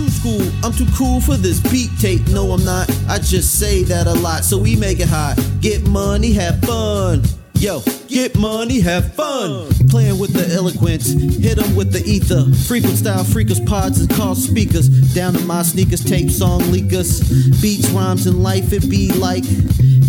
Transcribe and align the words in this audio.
True 0.00 0.08
school, 0.08 0.40
I'm 0.64 0.72
too 0.72 0.86
cool 0.96 1.20
for 1.20 1.36
this 1.36 1.60
beat 1.70 1.90
tape. 2.00 2.26
No, 2.28 2.52
I'm 2.52 2.64
not. 2.64 2.88
I 3.06 3.18
just 3.18 3.58
say 3.58 3.82
that 3.82 4.06
a 4.06 4.14
lot, 4.14 4.44
so 4.44 4.56
we 4.56 4.74
make 4.74 4.98
it 4.98 5.08
hot. 5.10 5.38
Get 5.60 5.86
money, 5.86 6.32
have 6.32 6.58
fun. 6.62 7.22
Yo, 7.56 7.82
get 8.08 8.34
money, 8.38 8.80
have 8.80 9.12
fun. 9.12 9.68
Playing 9.90 10.18
with 10.18 10.32
the 10.32 10.48
eloquence, 10.54 11.12
hit 11.12 11.58
them 11.58 11.76
with 11.76 11.92
the 11.92 12.02
ether. 12.06 12.46
Frequent 12.66 12.96
style 12.96 13.24
freakers, 13.24 13.60
pods, 13.66 14.00
and 14.00 14.08
call 14.08 14.34
speakers. 14.34 14.88
Down 15.12 15.34
to 15.34 15.40
my 15.40 15.62
sneakers, 15.62 16.02
tape 16.02 16.30
song 16.30 16.60
leakers. 16.72 17.20
Beats, 17.60 17.90
rhymes, 17.90 18.26
and 18.26 18.42
life, 18.42 18.72
it 18.72 18.88
be 18.88 19.12
like. 19.12 19.44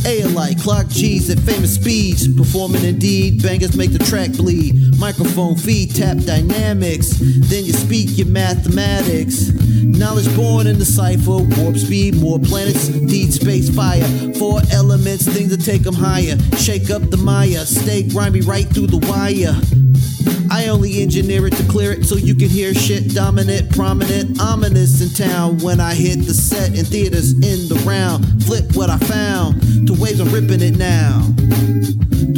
A 0.05 0.21
alike, 0.21 0.59
clock 0.59 0.87
G's 0.87 1.29
at 1.29 1.39
famous 1.39 1.75
speeds. 1.75 2.27
Performing 2.35 2.83
indeed, 2.83 3.41
bangers 3.43 3.75
make 3.75 3.91
the 3.91 3.99
track 3.99 4.31
bleed. 4.31 4.97
Microphone 4.99 5.55
feed, 5.55 5.95
tap 5.95 6.17
dynamics. 6.17 7.17
Then 7.19 7.65
you 7.65 7.73
speak 7.73 8.17
your 8.17 8.27
mathematics. 8.27 9.51
Knowledge 9.83 10.35
born 10.35 10.67
in 10.67 10.79
the 10.79 10.85
cipher, 10.85 11.37
warp 11.37 11.77
speed, 11.77 12.15
more 12.15 12.39
planets, 12.39 12.87
deed, 12.87 13.33
space, 13.33 13.69
fire. 13.69 14.07
Four 14.33 14.61
elements, 14.71 15.27
things 15.27 15.55
that 15.55 15.63
take 15.63 15.83
them 15.83 15.95
higher. 15.95 16.37
Shake 16.57 16.89
up 16.89 17.03
the 17.09 17.17
Maya, 17.17 17.65
stay 17.65 18.03
grimy 18.03 18.41
right 18.41 18.67
through 18.67 18.87
the 18.87 18.97
wire. 18.97 19.80
I 20.51 20.67
only 20.67 21.01
engineer 21.01 21.47
it 21.47 21.55
to 21.55 21.63
clear 21.63 21.93
it 21.93 22.03
so 22.03 22.17
you 22.17 22.35
can 22.35 22.49
hear 22.49 22.73
shit 22.73 23.13
dominant, 23.15 23.73
prominent, 23.73 24.41
ominous 24.41 25.01
in 25.01 25.09
town 25.15 25.59
when 25.59 25.79
I 25.79 25.93
hit 25.93 26.25
the 26.25 26.33
set 26.33 26.77
in 26.77 26.83
theaters 26.83 27.31
in 27.31 27.69
the 27.69 27.81
round. 27.87 28.43
Flip 28.43 28.65
what 28.75 28.89
I 28.89 28.97
found 28.97 29.87
to 29.87 29.93
waves, 29.93 30.19
I'm 30.19 30.29
ripping 30.29 30.61
it 30.61 30.77
now. 30.77 31.25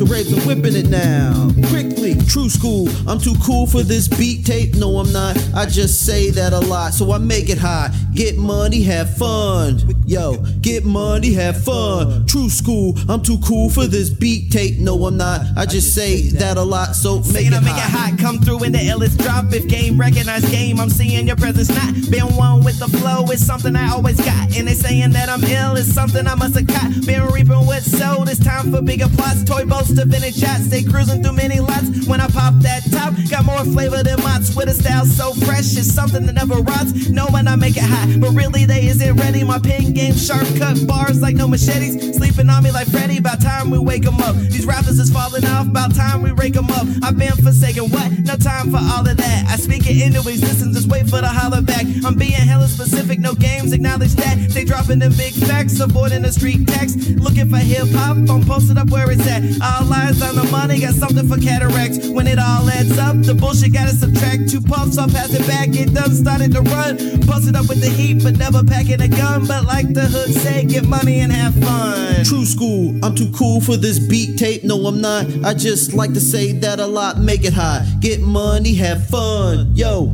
Raves, 0.05 0.31
I'm 0.33 0.45
whipping 0.47 0.75
it 0.75 0.89
now. 0.89 1.49
Quickly, 1.69 2.15
true 2.27 2.49
school, 2.49 2.89
I'm 3.07 3.19
too 3.19 3.35
cool 3.43 3.67
for 3.67 3.83
this 3.83 4.07
beat 4.07 4.45
tape. 4.45 4.75
No, 4.75 4.97
I'm 4.97 5.11
not. 5.11 5.37
I 5.55 5.65
just 5.65 6.05
say 6.05 6.29
that 6.31 6.53
a 6.53 6.59
lot, 6.59 6.93
so 6.93 7.11
I 7.11 7.17
make 7.17 7.49
it 7.49 7.57
hot. 7.57 7.91
Get 8.13 8.37
money, 8.37 8.81
have 8.83 9.15
fun. 9.17 9.81
Yo, 10.05 10.37
get 10.61 10.85
money, 10.85 11.33
have 11.33 11.63
fun. 11.63 12.25
True 12.25 12.49
school, 12.49 12.97
I'm 13.09 13.21
too 13.21 13.37
cool 13.45 13.69
for 13.69 13.87
this 13.87 14.09
beat 14.09 14.51
tape. 14.51 14.79
No, 14.79 15.05
I'm 15.05 15.17
not. 15.17 15.41
I 15.55 15.65
just 15.65 15.95
say 15.95 16.29
that 16.29 16.57
a 16.57 16.63
lot, 16.63 16.95
so 16.95 17.19
make 17.33 17.47
it 17.47 17.53
I 17.53 17.59
make 17.59 17.69
it 17.69 17.79
hot. 17.79 18.11
hot, 18.11 18.19
come 18.19 18.39
through 18.39 18.63
in 18.63 18.71
the 18.71 18.79
illest 18.79 19.17
drop. 19.17 19.53
If 19.53 19.67
game 19.67 19.99
recognize 19.99 20.49
game, 20.49 20.79
I'm 20.79 20.89
seeing 20.89 21.27
your 21.27 21.35
presence 21.35 21.69
not. 21.69 21.93
Been 22.11 22.35
one 22.35 22.63
with 22.63 22.79
the 22.79 22.87
flow, 22.97 23.25
it's 23.29 23.45
something 23.45 23.75
I 23.75 23.89
always 23.91 24.17
got. 24.17 24.55
And 24.57 24.67
they 24.67 24.73
saying 24.73 25.11
that 25.11 25.29
I'm 25.29 25.43
ill, 25.43 25.75
it's 25.77 25.91
something 25.91 26.27
I 26.27 26.35
must 26.35 26.55
have 26.55 26.67
caught. 26.67 27.05
Been 27.05 27.25
reaping 27.27 27.65
what's 27.65 27.85
sold, 27.85 28.29
it's 28.29 28.43
time 28.43 28.71
for 28.71 28.81
bigger 28.81 29.07
plots. 29.09 29.43
Toy 29.43 29.65
boats 29.65 29.92
to 29.95 30.05
vintage 30.05 30.37
shots, 30.39 30.65
stay 30.65 30.83
cruising 30.83 31.23
through 31.23 31.33
many 31.33 31.59
lots. 31.59 32.07
When 32.07 32.19
I 32.19 32.27
pop 32.27 32.53
that 32.59 32.83
top, 32.91 33.13
got 33.29 33.45
more 33.45 33.63
flavor 33.65 34.03
than 34.03 34.21
mott's 34.21 34.55
with 34.55 34.69
a 34.69 34.73
style 34.73 35.05
so 35.05 35.33
fresh. 35.45 35.77
It's 35.77 35.91
something 35.91 36.25
that 36.25 36.33
never 36.33 36.55
rots. 36.55 37.09
Knowing 37.09 37.47
I 37.47 37.55
make 37.55 37.77
it 37.77 37.83
hot, 37.83 38.19
but 38.19 38.31
really 38.31 38.65
they 38.65 38.87
isn't 38.87 39.15
ready. 39.15 39.43
My 39.43 39.59
pen 39.59 39.93
game 39.93 40.15
sharp 40.15 40.47
cut 40.57 40.85
bars 40.87 41.21
like 41.21 41.35
no 41.35 41.47
machetes. 41.47 42.15
Sleeping 42.17 42.49
on 42.49 42.63
me 42.63 42.71
like 42.71 42.87
Freddy, 42.87 43.17
about 43.17 43.41
time 43.41 43.69
we 43.69 43.79
wake 43.79 44.05
'em 44.05 44.19
up. 44.21 44.35
These 44.35 44.65
rappers 44.65 44.99
is 44.99 45.09
falling 45.09 45.45
off, 45.45 45.67
about 45.67 45.95
time 45.95 46.21
we 46.21 46.31
rake 46.31 46.55
'em 46.55 46.69
up. 46.71 46.87
I've 47.01 47.17
been 47.17 47.31
forsaken, 47.31 47.89
what? 47.89 48.11
No 48.19 48.35
time 48.35 48.71
for 48.71 48.77
all 48.77 49.07
of 49.07 49.17
that. 49.17 49.45
I 49.49 49.57
speak 49.57 49.89
it 49.89 49.97
into 50.01 50.19
existence, 50.27 50.75
just 50.75 50.87
wait 50.87 51.09
for 51.09 51.21
the 51.21 51.27
holler 51.27 51.61
back. 51.61 51.85
I'm 52.05 52.15
being 52.15 52.31
hella 52.33 52.67
specific, 52.67 53.19
no 53.19 53.33
games, 53.33 53.71
acknowledge 53.71 54.15
that. 54.15 54.37
They 54.49 54.63
dropping 54.63 54.99
them 54.99 55.13
big 55.13 55.33
facts, 55.33 55.79
avoiding 55.79 56.21
the 56.23 56.31
street 56.31 56.67
tax. 56.67 56.95
Looking 57.17 57.49
for 57.49 57.57
hip 57.57 57.89
hop, 57.91 58.17
I'm 58.29 58.43
posted 58.43 58.77
up 58.77 58.89
where 58.89 59.09
it's 59.11 59.25
at. 59.27 59.43
All 59.83 59.89
lies 59.89 60.21
on 60.21 60.35
the 60.35 60.43
money, 60.45 60.79
got 60.79 60.93
something 60.93 61.27
for 61.27 61.37
cataracts. 61.37 62.07
When 62.07 62.25
it 62.25 62.39
all 62.39 62.69
adds 62.69 62.97
up, 62.97 63.21
the 63.21 63.35
bullshit 63.35 63.73
gotta 63.73 63.91
subtract. 63.91 64.49
Two 64.49 64.61
puffs, 64.61 64.97
I'll 64.97 65.09
pass 65.09 65.33
it 65.33 65.45
back, 65.45 65.69
it 65.75 65.93
done 65.93 66.15
started 66.15 66.53
to 66.53 66.61
run. 66.61 66.95
Busted 67.25 67.55
up 67.55 67.67
with 67.67 67.81
the 67.81 67.89
heat, 67.89 68.23
but 68.23 68.37
never 68.37 68.63
packing 68.63 69.01
a 69.01 69.09
gun. 69.09 69.45
But 69.45 69.65
like 69.65 69.93
the 69.93 70.05
hood 70.05 70.33
say, 70.33 70.63
get 70.63 70.87
money 70.87 71.19
and 71.19 71.33
have 71.33 71.53
fun. 71.55 72.23
True 72.23 72.45
school, 72.45 72.95
I'm 73.03 73.13
too 73.13 73.29
cool 73.35 73.59
for 73.59 73.75
this 73.75 73.99
beat 73.99 74.37
tape. 74.37 74.63
No, 74.63 74.77
I'm 74.87 75.01
not. 75.01 75.25
I 75.43 75.53
just 75.53 75.93
like 75.93 76.13
to 76.13 76.21
say 76.21 76.53
that 76.59 76.79
a 76.79 76.87
lot, 76.87 77.19
make 77.19 77.43
it 77.43 77.53
hot. 77.53 77.83
Get 77.99 78.21
money, 78.21 78.75
have 78.75 79.07
fun. 79.07 79.75
Yo, 79.75 80.05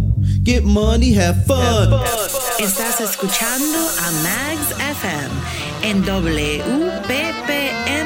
get 0.43 0.63
money, 0.63 1.13
have 1.13 1.45
fun. 1.45 1.93
Estás 2.59 3.01
escuchando 3.01 3.77
a 3.77 4.11
Magz 4.23 4.71
FM 4.79 5.29
en 5.83 6.03
WPPM 6.03 7.98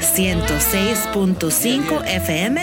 106.5 0.00 2.06
FM 2.06 2.58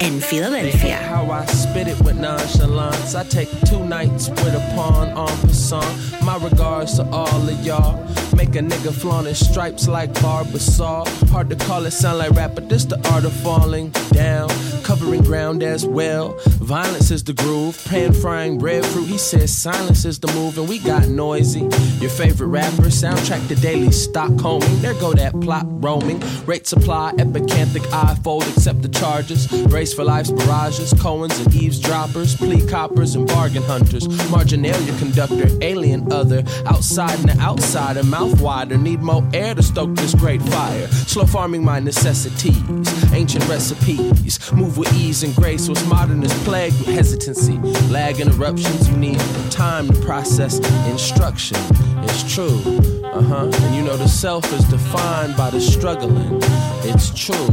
en 0.00 0.20
Filadelfia. 0.20 0.96
How 0.96 1.30
I 1.30 1.46
spit 1.46 1.88
it 1.88 1.98
with 2.02 2.16
nonchalance. 2.16 3.14
I 3.14 3.24
take 3.24 3.48
two 3.66 3.82
nights 3.84 4.28
with 4.28 4.54
a 4.54 4.60
pawn 4.74 5.08
passant. 5.14 5.84
My 6.24 6.36
regards 6.36 6.96
to 6.96 7.04
all 7.10 7.48
of 7.48 7.64
y'all. 7.64 7.98
Make 8.36 8.54
a 8.56 8.60
nigga 8.60 8.92
flaunt 8.92 9.26
his 9.26 9.38
stripes 9.38 9.88
like. 9.88 10.10
Hard 10.20 11.48
to 11.50 11.56
call 11.56 11.86
it, 11.86 11.92
sound 11.92 12.18
like 12.18 12.32
rap, 12.32 12.52
but 12.54 12.68
this 12.68 12.84
the 12.84 12.96
art 13.12 13.24
of 13.24 13.32
falling 13.32 13.90
down. 14.12 14.50
Covering 14.82 15.22
ground 15.22 15.62
as 15.62 15.86
well. 15.86 16.36
Violence 16.60 17.10
is 17.10 17.22
the 17.22 17.32
groove. 17.32 17.82
Pan 17.86 18.12
frying 18.12 18.58
breadfruit. 18.58 19.08
He 19.08 19.18
says 19.18 19.56
silence 19.56 20.04
is 20.04 20.18
the 20.18 20.26
move, 20.32 20.58
and 20.58 20.68
we 20.68 20.78
got 20.78 21.08
noisy. 21.08 21.68
Your 22.00 22.10
favorite 22.10 22.48
rapper, 22.48 22.90
soundtrack 22.90 23.46
to 23.48 23.54
daily. 23.56 23.90
There 23.90 24.94
go 24.94 25.12
that 25.12 25.38
plot 25.40 25.66
roaming. 25.68 26.20
Rate 26.46 26.66
supply, 26.80 27.12
epicanthic 27.18 27.86
eye 27.92 28.14
fold, 28.22 28.44
accept 28.44 28.82
the 28.82 28.88
charges. 28.88 29.46
Brace 29.68 29.92
for 29.92 30.04
life's 30.04 30.30
barrages, 30.30 30.92
Cohens 30.94 31.38
and 31.44 31.54
eavesdroppers, 31.54 32.36
plea 32.36 32.66
coppers 32.66 33.14
and 33.14 33.26
bargain 33.26 33.62
hunters. 33.62 34.08
Marginalia 34.30 34.96
conductor, 34.98 35.48
alien 35.60 36.10
other, 36.12 36.42
outside 36.66 37.18
and 37.20 37.28
the 37.28 37.38
outsider, 37.40 38.02
mouth 38.02 38.40
wider. 38.40 38.76
Need 38.76 39.00
more 39.00 39.28
air 39.34 39.54
to 39.54 39.62
stoke 39.62 39.94
this 39.94 40.14
great 40.14 40.42
fire. 40.42 40.86
Slow 40.88 41.26
farming 41.26 41.64
my 41.64 41.80
necessities, 41.80 43.12
ancient 43.12 43.46
recipes. 43.48 44.52
Move 44.52 44.78
with 44.78 44.92
ease 44.94 45.22
and 45.22 45.34
grace. 45.34 45.68
What's 45.68 45.86
modern 45.86 46.22
is 46.22 46.32
plagued 46.44 46.78
with 46.78 46.88
hesitancy. 46.88 47.58
Lag 47.92 48.20
interruptions, 48.20 48.88
you 48.88 48.96
need 48.96 49.20
time 49.50 49.88
to 49.88 50.00
process 50.00 50.58
instruction. 50.88 51.56
It's 52.04 52.34
true. 52.34 52.99
Uh 53.12 53.22
huh. 53.22 53.50
And 53.52 53.74
you 53.74 53.82
know 53.82 53.96
the 53.96 54.08
self 54.08 54.52
is 54.52 54.64
defined 54.64 55.36
by 55.36 55.50
the 55.50 55.60
struggling. 55.60 56.38
It's 56.84 57.10
true. 57.10 57.50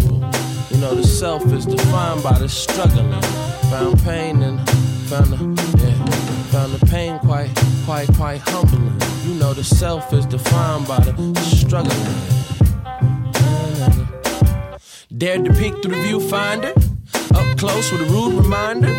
You 0.69 0.78
know 0.78 0.94
the 0.94 1.03
self 1.03 1.44
is 1.51 1.66
defined 1.66 2.22
by 2.22 2.38
the 2.38 2.47
struggling. 2.47 3.12
Found 3.72 4.00
pain 4.03 4.44
and 4.44 4.59
found 5.09 5.34
the 5.34 5.38
yeah, 5.84 6.06
found 6.51 6.73
the 6.73 6.85
pain 6.85 7.18
quite 7.19 7.50
quite 7.85 8.07
quite 8.13 8.40
humbling. 8.41 9.01
You 9.25 9.34
know 9.40 9.53
the 9.53 9.63
self 9.63 10.13
is 10.13 10.28
defined 10.28 10.88
by 10.88 11.00
the 11.00 11.40
struggling. 11.41 11.97
Dared 15.18 15.45
to 15.45 15.53
peek 15.53 15.74
through 15.81 15.95
the 15.95 16.01
viewfinder. 16.07 16.72
Up 17.35 17.57
close 17.57 17.91
with 17.91 18.01
a 18.01 18.12
rude 18.12 18.35
reminder. 18.35 18.94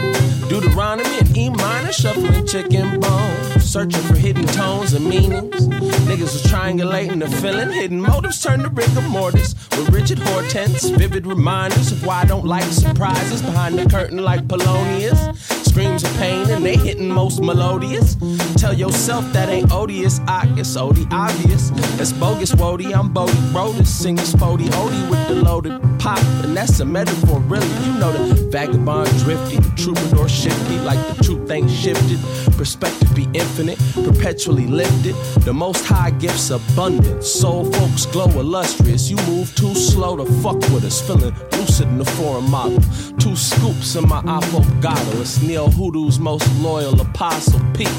Deuteronomy 0.48 1.18
and 1.18 1.36
E 1.36 1.50
minor, 1.50 1.92
shuffling 1.92 2.44
chicken 2.46 2.98
bones. 2.98 3.57
Searching 3.68 4.00
for 4.00 4.16
hidden 4.16 4.46
tones 4.46 4.94
and 4.94 5.06
meanings. 5.06 5.68
Niggas 6.08 6.20
was 6.20 6.42
triangulating 6.44 7.20
the 7.20 7.28
feeling. 7.36 7.70
Hidden 7.70 8.00
motives 8.00 8.40
turn 8.40 8.60
to 8.60 8.70
rigor 8.70 9.02
mortis. 9.02 9.54
With 9.72 9.90
rigid 9.90 10.18
hortense, 10.20 10.88
vivid 10.88 11.26
reminders 11.26 11.92
of 11.92 12.06
why 12.06 12.22
I 12.22 12.24
don't 12.24 12.46
like 12.46 12.64
surprises 12.64 13.42
behind 13.42 13.78
the 13.78 13.84
curtain 13.86 14.24
like 14.24 14.48
Polonius. 14.48 15.67
Screams 15.78 16.02
of 16.02 16.16
pain 16.16 16.50
and 16.50 16.66
they 16.66 16.76
hitting 16.76 17.08
most 17.08 17.40
melodious. 17.40 18.16
Tell 18.56 18.74
yourself 18.74 19.24
that 19.32 19.48
ain't 19.48 19.70
odious, 19.70 20.18
I 20.26 20.44
guess 20.56 20.76
Odie 20.76 21.06
obvious. 21.12 21.70
That's 21.96 22.12
bogus 22.12 22.50
Wody, 22.50 22.92
I'm 22.92 23.12
Bodie 23.12 23.52
Broadus, 23.52 23.88
singing 23.88 24.24
Spody 24.24 24.66
Odie 24.70 25.08
with 25.08 25.28
the 25.28 25.36
loaded 25.36 25.80
pop. 26.00 26.18
And 26.42 26.56
that's 26.56 26.80
a 26.80 26.84
metaphor, 26.84 27.38
really. 27.42 27.68
You 27.86 27.92
know 27.92 28.10
the 28.10 28.34
vagabond 28.50 29.08
drifty, 29.18 29.58
troubadour 29.80 30.28
shifty, 30.28 30.78
like 30.80 30.98
the 31.14 31.22
truth 31.22 31.48
ain't 31.48 31.70
shifted. 31.70 32.18
Perspective 32.56 33.14
be 33.14 33.28
infinite, 33.32 33.78
perpetually 33.94 34.66
lifted. 34.66 35.14
The 35.44 35.54
most 35.54 35.84
high 35.84 36.10
gifts 36.10 36.50
abundant. 36.50 37.22
Soul 37.22 37.70
folks 37.72 38.04
glow 38.06 38.26
illustrious. 38.30 39.08
You 39.08 39.16
move 39.28 39.54
too 39.54 39.76
slow 39.76 40.16
to 40.16 40.24
fuck 40.42 40.58
with 40.72 40.84
us, 40.84 41.00
feeling 41.00 41.32
lucid 41.52 41.86
in 41.86 41.98
the 41.98 42.04
foreign 42.04 42.50
model. 42.50 42.80
Two 43.18 43.36
scoops 43.36 43.94
in 43.94 44.08
my 44.08 44.22
affogato. 44.22 45.20
It's 45.20 45.40
Neil 45.68 45.76
Hoodoo's 45.76 46.18
most 46.18 46.48
loyal 46.60 46.98
apostle, 47.00 47.60
Pete. 47.74 47.90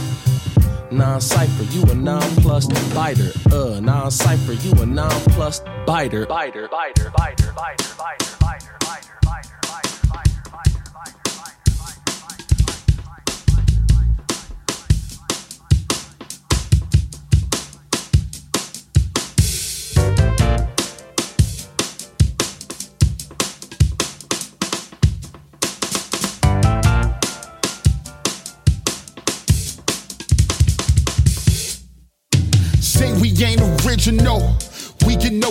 Non-cipher, 0.91 1.63
you 1.65 1.83
a 1.83 1.93
non-plus 1.93 2.67
biter. 2.93 3.31
Uh, 3.51 3.79
non-cipher, 3.79 4.53
you 4.53 4.71
a 4.81 4.85
non-plus 4.85 5.59
biter. 5.85 6.25
Biter, 6.25 6.67
biter, 6.67 6.67
biter, 6.69 7.11
biter, 7.15 7.53
biter, 7.53 7.95
biter, 7.97 8.18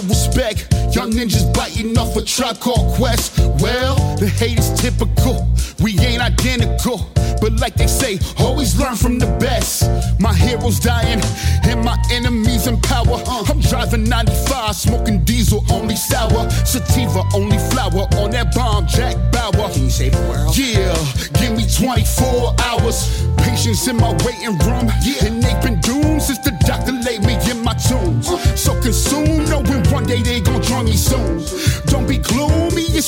no 0.03 0.09
respect. 0.09 0.67
Young 0.95 1.13
ninjas 1.13 1.53
biting 1.55 1.97
off 1.99 2.17
a 2.17 2.23
truck 2.23 2.61
called 2.61 2.95
Quest. 2.95 3.39
Well, 3.61 3.97
the 4.17 4.27
hate 4.27 4.59
is 4.59 4.73
typical. 4.81 5.49
We 5.81 5.99
ain't 6.01 6.23
identical. 6.23 7.09
But 7.41 7.61
like 7.61 7.75
they 7.75 7.87
say, 7.87 8.19
always 8.39 8.79
learn 8.79 8.97
from 8.97 9.19
the 9.19 9.27
best. 9.39 9.89
My 10.19 10.35
heroes 10.35 10.81
dying 10.81 11.21
and 11.65 11.85
my 11.85 11.97
enemies 12.11 12.67
in 12.67 12.81
power. 12.81 13.23
I'm 13.49 13.61
driving 13.61 14.05
95, 14.05 14.75
smoking 14.75 15.25
diesel, 15.25 15.65
only 15.71 15.97
sour. 15.97 16.51
Sativa, 16.65 17.23
only 17.35 17.59
flower 17.71 18.09
on 18.19 18.31
that 18.33 18.55
bomb, 18.55 18.87
Jack 18.87 19.17
Bauer. 19.31 19.71
Can 19.73 19.85
you 19.85 19.91
save 19.91 20.13
the 20.13 20.21
world? 20.29 20.57
Yeah, 20.57 20.95
give 21.41 21.57
me 21.57 21.67
24 21.69 22.55
hours. 22.65 23.25
Patience 23.37 23.87
in 23.87 23.97
my 23.97 24.13
waiting 24.27 24.59
room. 24.67 24.91
Yeah, 25.03 25.27
and 25.27 25.43
they've 25.43 25.63
been 25.63 25.81
doomed 25.81 26.23
since 26.23 26.39
the 26.41 26.53
doctor 26.67 26.93
laid 26.93 27.23
me 27.23 27.35
in 27.51 27.63
my 27.63 27.75
tombs. 27.75 28.29
Uh. 28.29 28.39
So 28.57 28.81
consumed, 28.81 29.49
knowing 29.49 29.58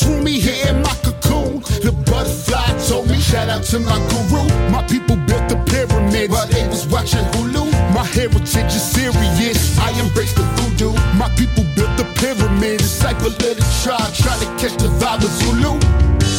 it's 0.01 0.09
roomy 0.09 0.39
here 0.39 0.69
in 0.69 0.83
my 0.83 0.95
cocoon. 1.03 1.61
The 1.85 1.93
butterfly 2.07 2.79
told 2.89 3.09
me, 3.09 3.19
shout 3.21 3.49
out 3.49 3.63
to 3.65 3.79
my 3.81 3.99
guru. 4.09 4.43
My 4.71 4.83
people 4.87 5.17
built 5.27 5.49
the 5.49 5.57
pyramids 5.67 6.33
while 6.33 6.47
they 6.47 6.67
was 6.69 6.87
watching 6.87 7.25
Hulu. 7.37 7.71
My 7.95 8.05
heritage 8.05 8.73
is 8.73 8.83
serious, 8.83 9.79
I 9.79 9.91
embrace 10.01 10.35
the 10.35 10.43
voodoo. 10.57 10.93
My 11.19 11.29
people 11.37 11.65
built 11.77 11.97
the 11.97 12.07
pyramids, 12.17 12.83
disciple 12.83 13.29
of 13.29 13.39
the 13.39 13.55
tribe, 13.83 14.13
trying 14.15 14.41
to 14.41 14.49
catch 14.61 14.77
the 14.81 14.89
vibe 15.01 15.25
of 15.25 15.31
Zulu. 15.41 16.30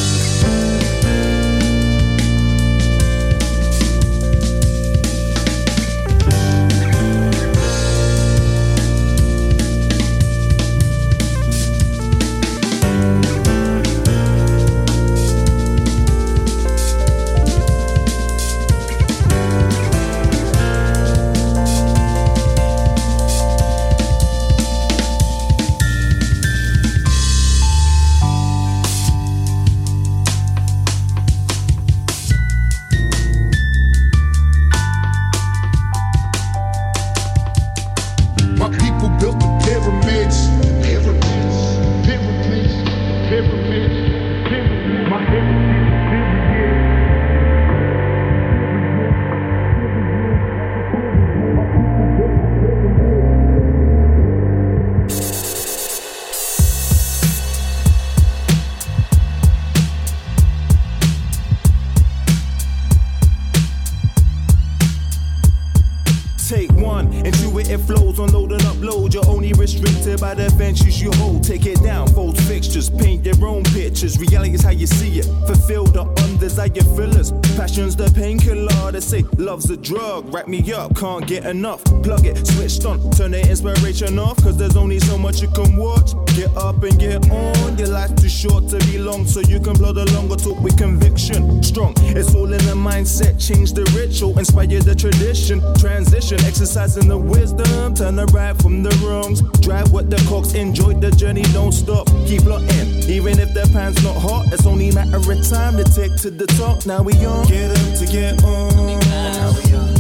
Up, 80.81 80.95
can't 80.95 81.25
get 81.27 81.45
enough. 81.45 81.83
Plug 82.03 82.25
it, 82.25 82.35
switched 82.45 82.85
on, 82.85 82.97
turn 83.11 83.31
the 83.31 83.41
inspiration 83.47 84.17
off. 84.17 84.37
Cause 84.43 84.57
there's 84.57 84.75
only 84.75 84.99
so 84.99 85.17
much 85.17 85.41
you 85.41 85.49
can 85.49 85.75
watch. 85.75 86.11
Get 86.35 86.55
up 86.57 86.81
and 86.83 86.97
get 86.99 87.29
on. 87.29 87.77
Your 87.77 87.89
life's 87.89 88.21
too 88.21 88.29
short 88.29 88.67
to 88.69 88.77
be 88.87 88.97
long, 88.97 89.25
so 89.25 89.39
you 89.41 89.59
can 89.59 89.75
plod 89.75 89.97
along 89.97 90.13
longer 90.13 90.35
talk 90.35 90.59
with 90.61 90.77
conviction. 90.77 91.61
Strong, 91.63 91.93
it's 91.99 92.33
all 92.35 92.51
in 92.51 92.63
the 92.65 92.75
mindset. 92.75 93.33
Change 93.39 93.73
the 93.73 93.83
ritual, 93.95 94.37
inspire 94.39 94.81
the 94.81 94.95
tradition. 94.95 95.61
Transition, 95.77 96.39
exercising 96.45 97.07
the 97.07 97.17
wisdom. 97.17 97.93
Turn 97.93 98.15
the 98.15 98.25
right 98.27 98.57
from 98.61 98.83
the 98.83 98.93
wrongs. 99.03 99.41
Drive 99.61 99.91
with 99.91 100.09
the 100.09 100.21
cocks, 100.27 100.53
enjoy 100.53 100.93
the 100.95 101.11
journey, 101.11 101.43
don't 101.53 101.71
stop. 101.71 102.07
Keep 102.25 102.43
plotting, 102.43 102.89
even 103.09 103.39
if 103.39 103.53
the 103.53 103.69
pan's 103.73 104.01
not 104.03 104.17
hot. 104.17 104.51
It's 104.51 104.65
only 104.65 104.89
a 104.89 104.93
matter 104.95 105.17
of 105.17 105.49
time 105.49 105.77
to 105.77 105.83
take 105.83 106.15
to 106.17 106.31
the 106.31 106.47
top. 106.57 106.85
Now 106.85 107.03
we 107.03 107.13
on. 107.25 107.45
Get 107.47 107.69
up 107.71 107.99
to 107.99 108.05
get 108.05 108.43
on. 108.43 108.99
Get 108.99 109.37
up 109.37 109.90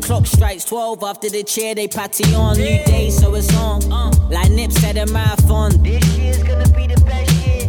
SC1 0.00 0.06
clock 0.06 0.26
strikes 0.26 0.64
12 0.64 1.02
after 1.02 1.30
the 1.30 1.42
chair 1.42 1.74
they 1.74 1.88
patty 1.88 2.34
on. 2.34 2.56
New 2.56 2.84
day, 2.84 3.10
so 3.10 3.34
it's 3.34 3.54
on. 3.56 3.80
Like 4.30 4.50
Nip 4.50 4.72
said 4.72 4.96
a 4.96 5.06
marathon. 5.06 5.82
This 5.82 6.06
year's 6.16 6.42
gonna 6.42 6.69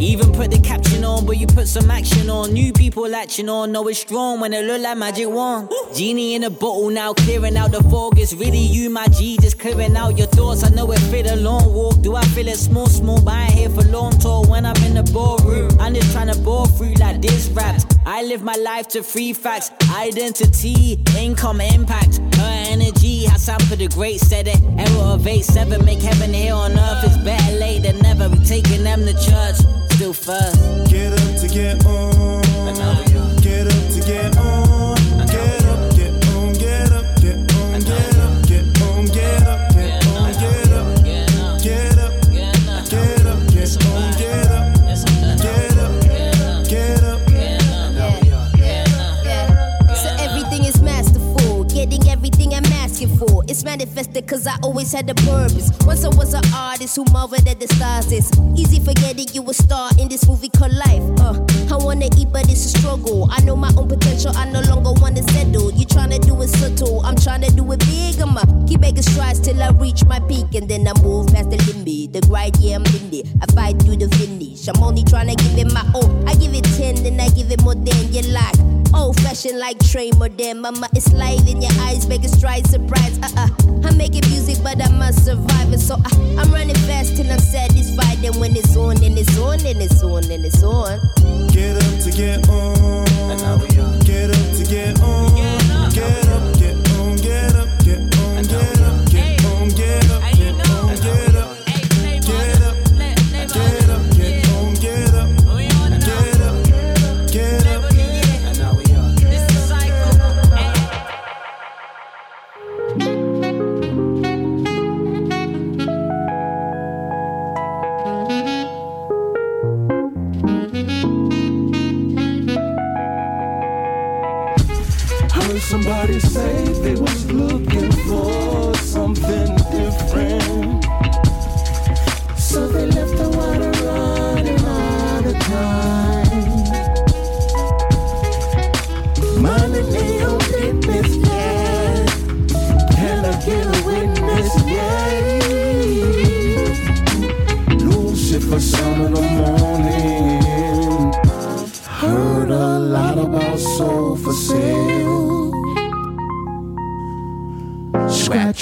Even 0.02 0.32
put 0.32 0.50
the 0.50 0.60
caption 0.60 1.04
on, 1.04 1.28
but 1.28 1.38
you 1.38 1.46
put 1.46 1.68
some 1.68 1.92
action 1.92 2.28
on. 2.28 2.54
New 2.54 2.74
people 2.74 3.08
latching 3.08 3.48
on, 3.48 3.72
know 3.72 3.88
it's 3.88 4.00
strong 4.00 4.40
when 4.40 4.52
it 4.52 4.66
look 4.66 4.82
like 4.82 4.98
magic 4.98 5.30
wand. 5.30 5.70
Genie 5.96 6.34
in 6.34 6.44
a 6.44 6.50
bottle 6.50 6.90
now, 6.90 7.14
clearing 7.14 7.56
out 7.56 7.72
the 7.72 7.84
fog. 7.84 8.18
It's 8.18 8.34
really 8.34 8.58
you, 8.58 8.90
my 8.90 9.06
G, 9.10 9.38
just 9.40 9.60
clearing 9.60 9.96
out 9.96 10.18
your 10.18 10.26
thoughts. 10.26 10.64
I 10.64 10.70
know 10.70 10.92
it 10.92 11.00
fit 11.12 11.30
a 11.30 11.36
long 11.36 11.72
walk. 11.72 12.02
Do 12.02 12.16
I 12.16 12.24
feel 12.34 12.48
it 12.48 12.58
small, 12.58 12.88
small? 12.88 13.22
But 13.22 13.36
I 13.36 13.44
ain't 13.44 13.54
here 13.54 13.70
for 13.70 13.84
long 13.84 14.14
talk 14.14 14.50
when 14.50 14.66
I'm 14.66 14.84
in 14.84 14.96
the 14.96 15.04
ballroom. 15.14 15.70
I'm 15.80 15.94
just 15.94 16.12
trying 16.12 16.34
to 16.34 16.40
bore 16.40 16.66
through 16.66 16.96
like 16.96 17.22
this 17.22 17.48
raps. 17.50 17.86
I 18.04 18.24
live 18.24 18.42
my 18.42 18.56
life 18.56 18.88
to 18.90 19.04
free 19.04 19.34
facts, 19.34 19.70
identity, 19.92 20.98
income, 21.16 21.62
impact. 21.62 22.20
Her 22.42 22.54
energy, 22.74 23.26
Hassan 23.28 23.60
for 23.70 23.76
the 23.76 23.88
great 23.88 24.20
said 24.20 24.48
it. 24.48 24.60
Error 24.78 25.14
of 25.14 25.28
8 25.28 25.46
7, 25.46 25.86
make 25.86 26.02
heaven 26.02 26.34
here 26.34 26.56
on 26.56 26.72
earth. 26.72 27.04
It's 27.04 27.18
better 27.18 27.54
late 27.58 27.84
than 27.84 28.00
never. 28.00 28.30
We 28.30 28.40
taking 28.44 28.84
them 28.84 29.06
to 29.06 29.14
church, 29.14 29.58
still 29.92 30.14
first. 30.14 30.90
Get 30.90 31.14
up 31.14 31.40
to 31.42 31.48
get 31.48 31.86
on. 31.86 33.11
Manifested 53.64 54.28
cause 54.28 54.48
I 54.48 54.58
always 54.64 54.92
had 54.92 55.10
a 55.10 55.14
purpose. 55.14 55.72
Once 55.86 56.04
I 56.04 56.10
was 56.10 56.34
an 56.34 56.42
artist 56.54 56.96
who 56.96 57.06
marveled 57.12 57.48
at 57.48 57.60
the 57.60 57.68
stars. 57.68 58.12
It's 58.12 58.32
easy 58.58 58.80
forgetting 58.80 59.28
you 59.34 59.48
a 59.50 59.54
star 59.54 59.92
in 60.00 60.10
this 60.10 60.28
movie 60.28 60.50
called 60.50 60.74
life. 60.74 61.04
Uh, 61.20 61.38
I 61.72 61.78
wanna 61.78 62.08
eat, 62.18 62.32
but 62.32 62.50
it's 62.50 62.66
a 62.66 62.78
struggle. 62.80 63.30
I 63.32 63.42
know 63.42 63.56
my 63.56 63.72
own 63.78 63.88
potential, 63.88 64.32
I 64.36 64.50
no 64.50 64.62
longer 64.62 64.94
wanna 65.00 65.24
settle. 65.24 65.72
You 65.72 65.86
tryna 65.86 66.20
do 66.26 66.42
it 66.42 66.50
subtle, 66.50 67.02
I'm 67.06 67.16
tryna 67.16 67.56
do 67.56 67.72
it 67.72 67.80
big. 67.80 68.20
I'ma 68.20 68.42
keep 68.68 68.82
making 68.82 69.04
strides 69.04 69.40
till 69.40 69.62
I 69.62 69.70
reach 69.72 70.06
my 70.06 70.20
peak, 70.22 70.56
and 70.56 70.68
then 70.68 70.88
I 70.88 70.94
move 71.02 71.28
past 71.28 71.50
the 71.52 71.58
limit. 71.58 72.14
The 72.14 72.22
grind, 72.28 72.58
yeah, 72.58 72.76
I'm 72.76 72.86
in 72.86 73.14
it. 73.14 73.28
I 73.42 73.46
fight 73.54 73.82
through 73.82 73.98
the 73.98 74.10
finish. 74.16 74.68
I'm 74.68 74.82
only 74.82 75.04
tryna 75.04 75.38
give 75.38 75.58
it 75.58 75.72
my 75.72 75.86
all. 75.94 76.10
I 76.28 76.34
give 76.36 76.54
it 76.54 76.66
10, 76.78 77.04
then 77.04 77.20
I 77.20 77.30
give 77.30 77.52
it 77.52 77.62
more 77.62 77.76
than 77.76 78.14
you 78.14 78.22
like. 78.34 78.56
Old 78.94 79.16
fashioned 79.22 79.60
like 79.60 79.80
Trey 79.80 80.12
more 80.18 80.30
than 80.30 80.60
mama. 80.60 80.90
It's 80.94 81.14
light 81.14 81.48
in 81.48 81.62
your 81.62 81.72
eyes, 81.82 82.08
making 82.08 82.30
strides, 82.30 82.70
surprise. 82.70 83.18
Uh 83.24 83.30
uh. 83.38 83.48
I'm 83.84 83.98
making 83.98 84.30
music, 84.30 84.58
but 84.64 84.82
I'm 84.82 85.02
a 85.02 85.12
survivor. 85.14 85.78
So 85.78 85.96
uh, 85.96 86.40
I'm 86.40 86.52
running 86.52 86.76
fast 86.88 87.16
till 87.16 87.32
I'm 87.32 87.40
satisfied. 87.40 88.24
And 88.24 88.36
when 88.38 88.56
it's 88.56 88.76
on, 88.76 88.96
then 88.96 89.18
it's 89.18 89.38
on, 89.38 89.66
and 89.66 89.82
it's 89.82 90.04
on, 90.04 90.24
and 90.32 90.46
it's 90.46 90.64
on. 90.64 91.00
Get 91.50 91.78
up 91.78 92.00
to 92.04 92.12
get 92.12 92.48
on. 92.50 93.08
How 93.40 93.58
we 93.58 93.68
are 93.80 93.98
Get 94.04 94.30
up 94.30 94.56
to 94.58 94.64
get 94.70 95.02
on. 95.02 95.36
Get 95.36 95.72
up, 95.72 95.94
get 95.94 96.21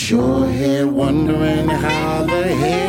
sure 0.10 0.50
here 0.50 0.88
wondering 0.88 1.68
how 1.68 2.24
the 2.24 2.48
hell. 2.56 2.89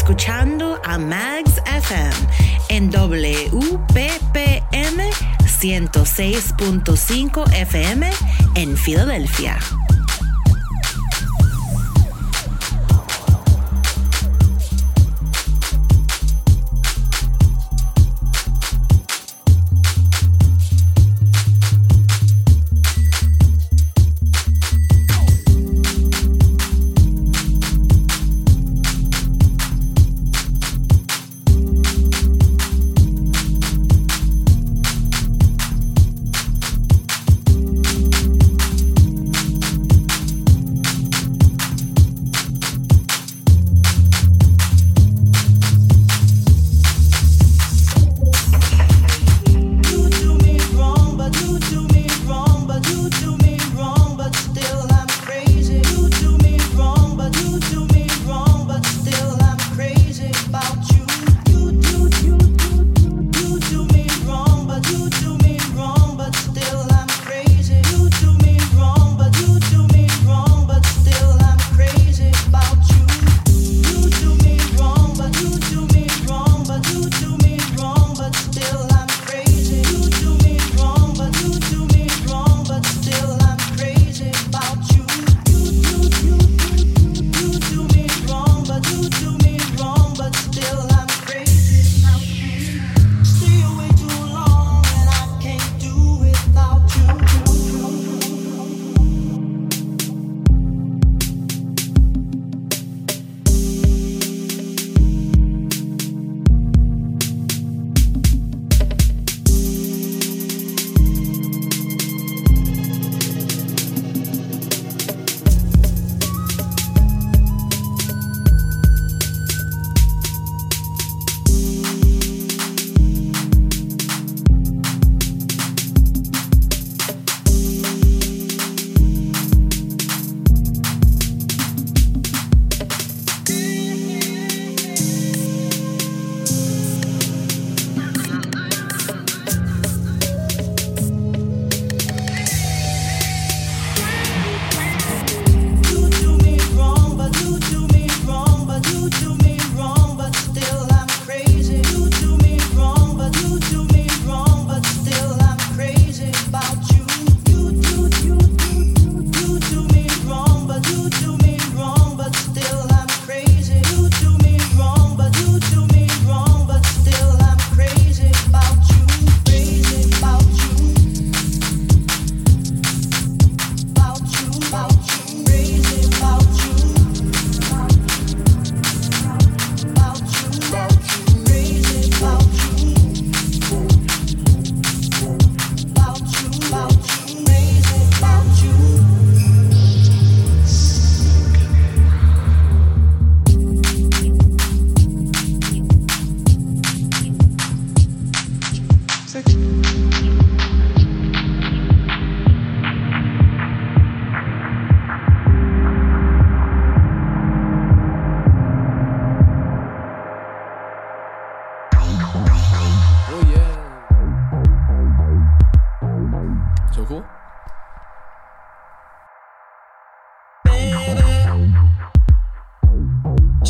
escuchando 0.00 0.80
a 0.82 0.96
Mags 0.96 1.60
FM 1.66 2.14
en 2.70 2.90
WPPM 2.90 3.50
106.5 5.44 7.52
FM 7.52 8.10
en 8.54 8.76
Filadelfia. 8.78 9.58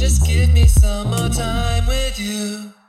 Just 0.00 0.24
give 0.24 0.50
me 0.54 0.64
some 0.66 1.10
more 1.10 1.28
time 1.28 1.86
with 1.86 2.18
you. 2.18 2.79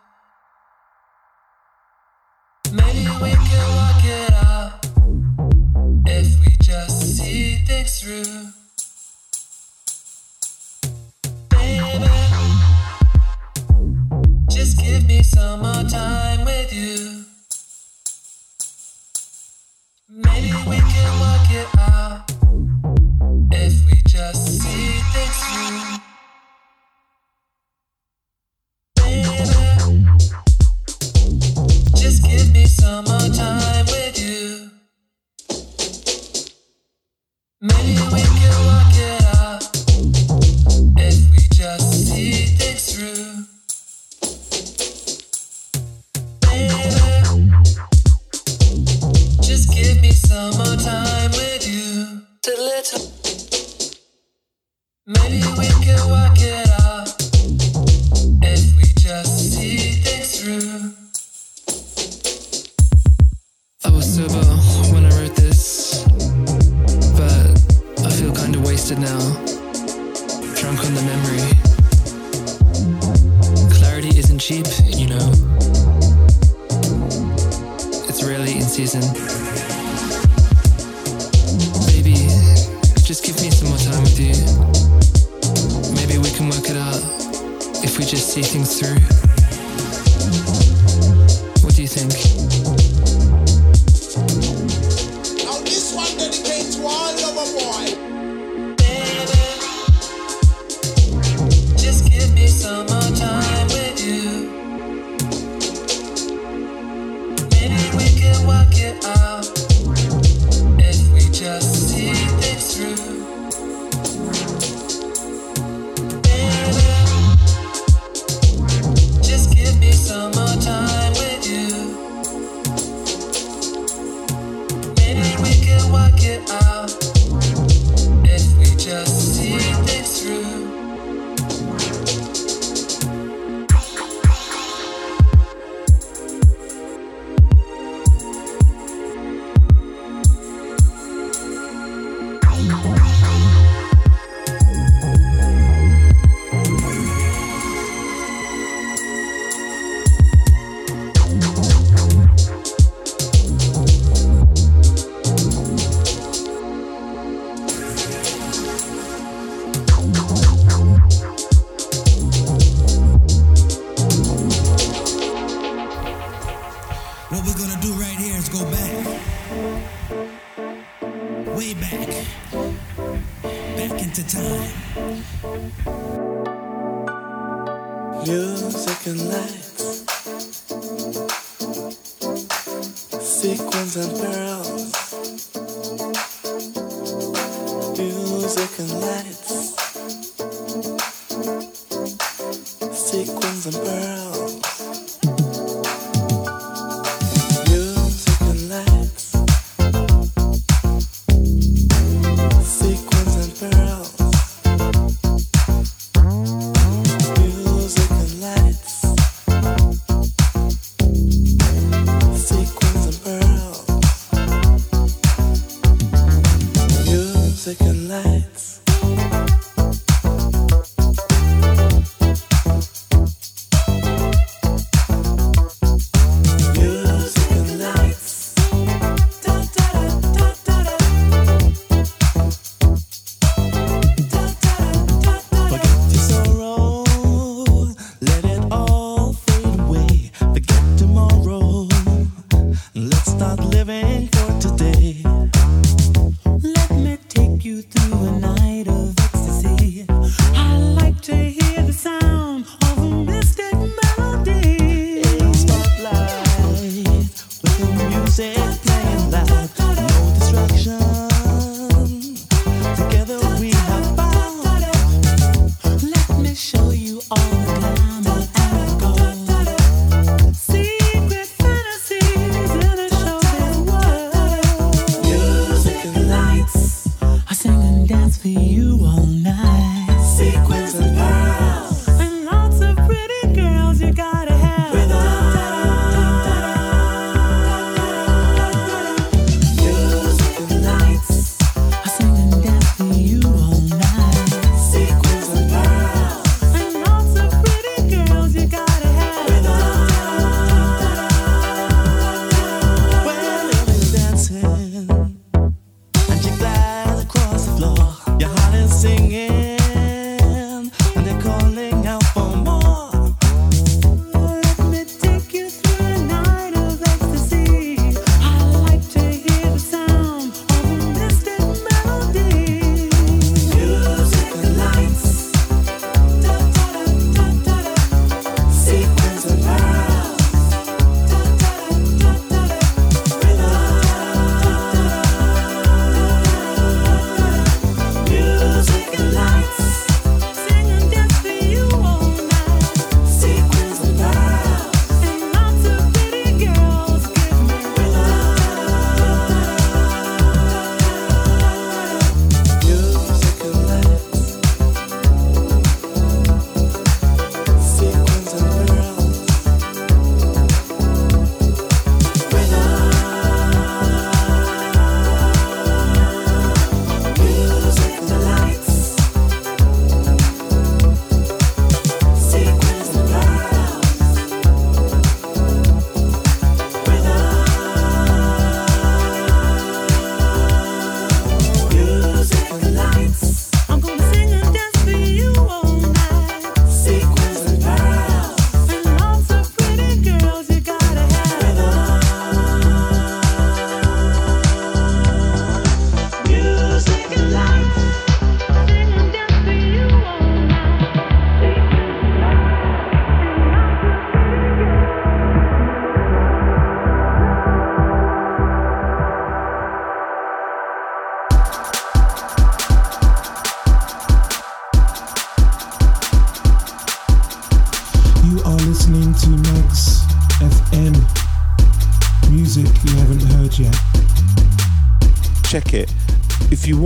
sick 217.71 217.88
and 217.88 218.00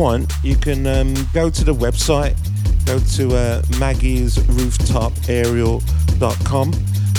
want, 0.06 0.32
you 0.44 0.56
can 0.56 0.86
um, 0.86 1.16
go 1.34 1.50
to 1.50 1.64
the 1.64 1.74
website, 1.74 2.36
go 2.86 3.00
to 3.18 3.36
uh, 3.36 3.64
Maggy's 3.80 4.38
Rooftop 4.50 5.14
Aerial.com. 5.28 6.72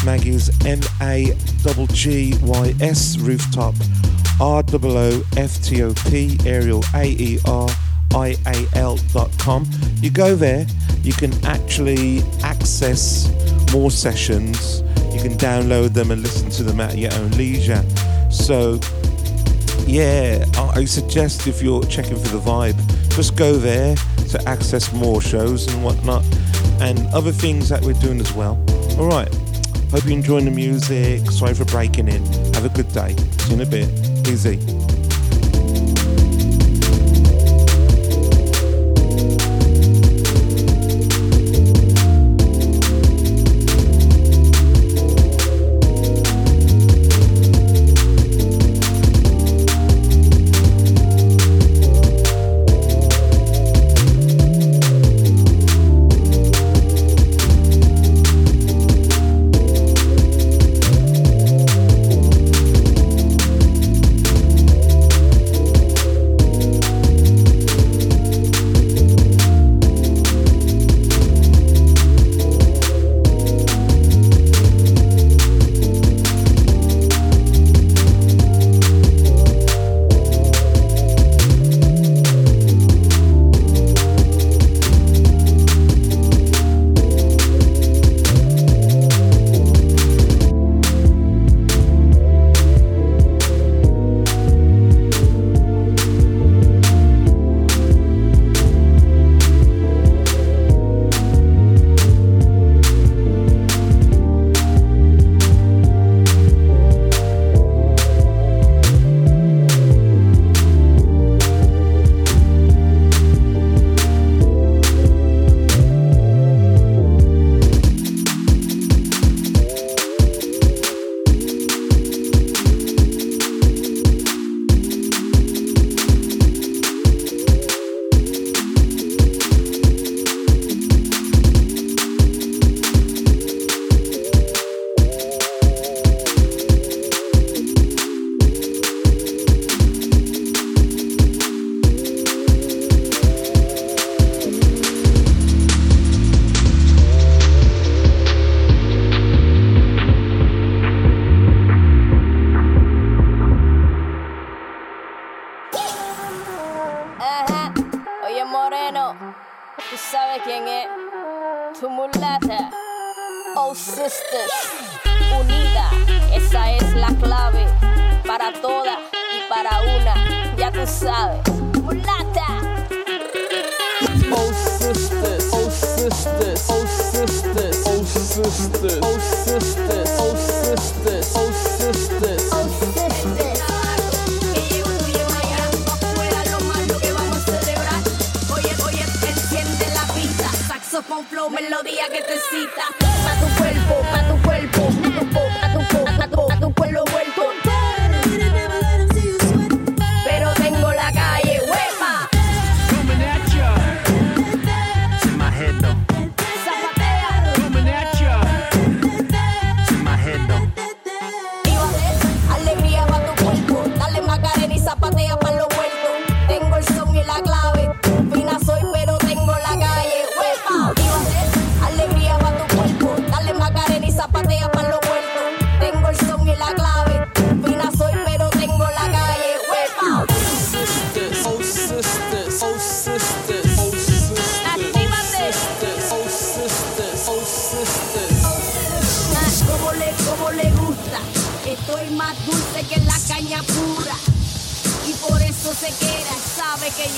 Maggy's 0.04 0.50
M 0.64 0.78
A 1.02 1.34
G 1.64 1.86
G 1.88 2.34
Y 2.42 2.74
S 2.80 3.18
Rooftop 3.18 3.74
R 4.40 4.62
O 4.72 4.78
O 4.84 5.22
F 5.36 5.60
T 5.64 5.82
O 5.82 5.92
P 6.08 6.38
Aerial 6.46 6.84
A 6.94 7.06
E 7.06 7.40
R 7.44 7.68
I 8.14 8.36
A 8.46 8.78
L 8.78 8.96
dot 9.12 9.36
com. 9.38 9.68
You 10.00 10.10
go 10.10 10.36
there, 10.36 10.64
you 11.02 11.12
can 11.12 11.32
actually 11.44 12.22
access 12.44 13.28
more 13.72 13.90
sessions. 13.90 14.82
You 15.12 15.20
can 15.20 15.36
download 15.38 15.92
them 15.92 16.12
and 16.12 16.22
listen 16.22 16.50
to 16.50 16.62
them 16.62 16.78
at 16.78 16.96
your 16.96 17.12
own 17.14 17.30
leisure. 17.32 17.84
So 18.30 18.78
yeah, 19.86 20.44
I 20.56 20.84
suggest 20.84 21.46
if 21.46 21.62
you're 21.62 21.84
checking 21.84 22.16
for 22.16 22.28
the 22.28 22.40
vibe, 22.40 22.76
just 23.14 23.36
go 23.36 23.56
there 23.56 23.94
to 24.30 24.48
access 24.48 24.92
more 24.92 25.20
shows 25.20 25.72
and 25.72 25.84
whatnot, 25.84 26.24
and 26.80 27.06
other 27.14 27.32
things 27.32 27.68
that 27.68 27.82
we're 27.82 27.94
doing 27.94 28.20
as 28.20 28.32
well. 28.32 28.62
All 28.98 29.08
right, 29.08 29.32
hope 29.90 30.04
you're 30.04 30.12
enjoying 30.12 30.44
the 30.44 30.50
music. 30.50 31.30
Sorry 31.30 31.54
for 31.54 31.64
breaking 31.64 32.08
in. 32.08 32.24
Have 32.54 32.64
a 32.64 32.70
good 32.70 32.92
day. 32.92 33.14
See 33.38 33.54
you 33.54 33.54
in 33.54 33.60
a 33.60 33.66
bit. 33.66 33.88
Easy. 34.28 34.85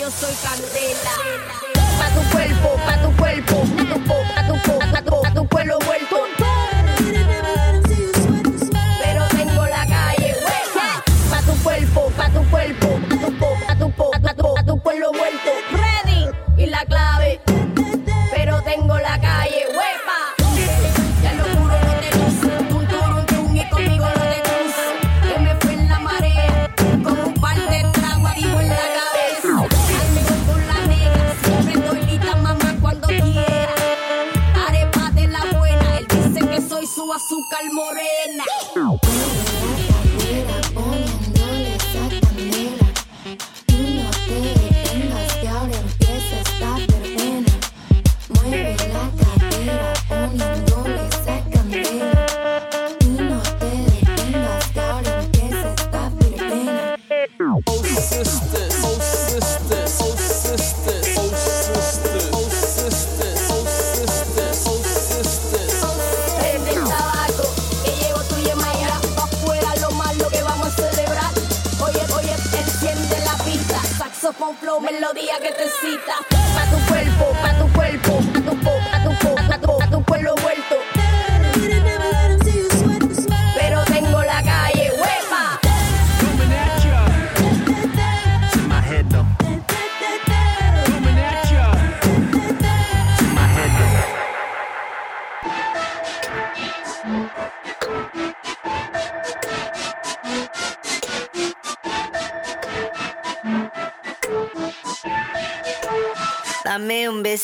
yo 0.01 0.11
soy 0.11 0.35
candela. 0.43 1.15
Pa' 1.99 2.11
tu 2.15 2.31
cuerpo, 2.31 2.77
pa' 2.85 3.03
tu 3.03 3.17
cuerpo 3.17 3.78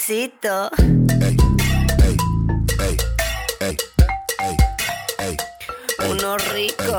besito. 0.06 0.68
Uno 6.06 6.36
rico. 6.52 6.96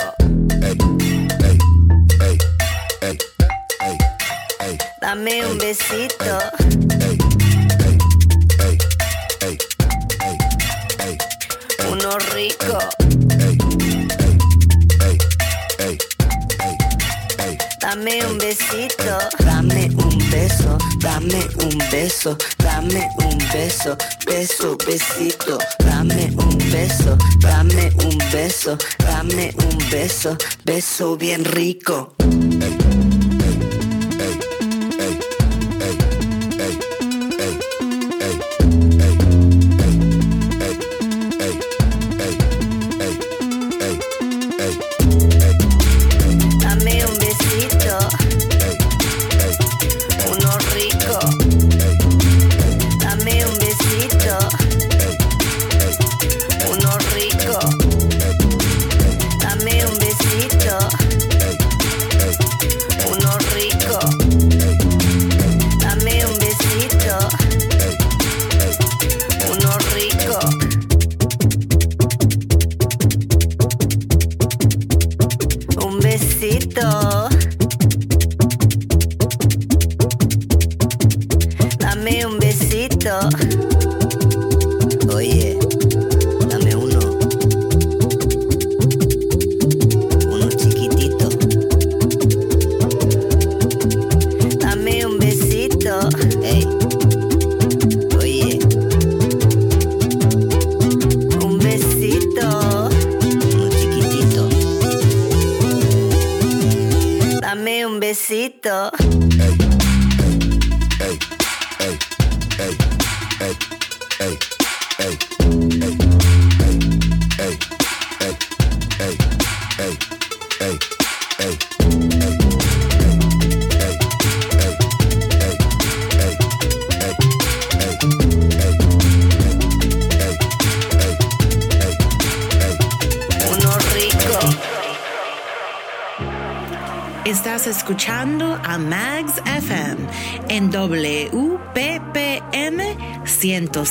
Dame 5.00 5.46
un 5.46 5.58
besito. 5.58 6.38
Uno 11.90 12.18
rico. 12.34 12.78
Dame 17.80 18.26
un 18.26 18.38
besito. 18.38 19.18
Dame 19.44 19.90
un 19.96 20.30
beso, 20.30 20.78
dame 20.98 21.48
un 21.62 21.78
beso, 21.92 22.36
dame 22.86 23.10
un 23.18 23.38
beso, 23.52 23.98
beso, 24.26 24.76
besito, 24.86 25.58
dame 25.80 26.32
un 26.38 26.58
beso, 26.72 27.18
dame 27.40 27.92
un 28.04 28.18
beso, 28.32 28.78
dame 28.98 29.54
un 29.58 29.90
beso, 29.90 30.36
beso 30.64 31.16
bien 31.18 31.44
rico. 31.44 32.14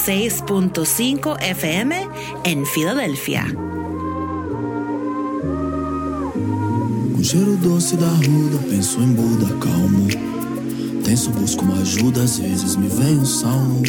106.5 0.04 1.38
FM 1.40 1.92
en 2.44 2.66
Filadélfia. 2.66 3.46
Com 7.14 7.22
cheiro 7.22 7.56
doce 7.56 7.96
da 7.96 8.08
ruda, 8.08 8.58
penso 8.68 9.00
em 9.00 9.14
Buda, 9.14 9.46
calmo. 9.54 10.06
Tenso, 11.02 11.30
busco 11.30 11.64
uma 11.64 11.80
ajuda, 11.80 12.22
às 12.22 12.38
vezes 12.38 12.76
me 12.76 12.86
vem 12.86 13.18
um 13.18 13.24
salmo. 13.24 13.80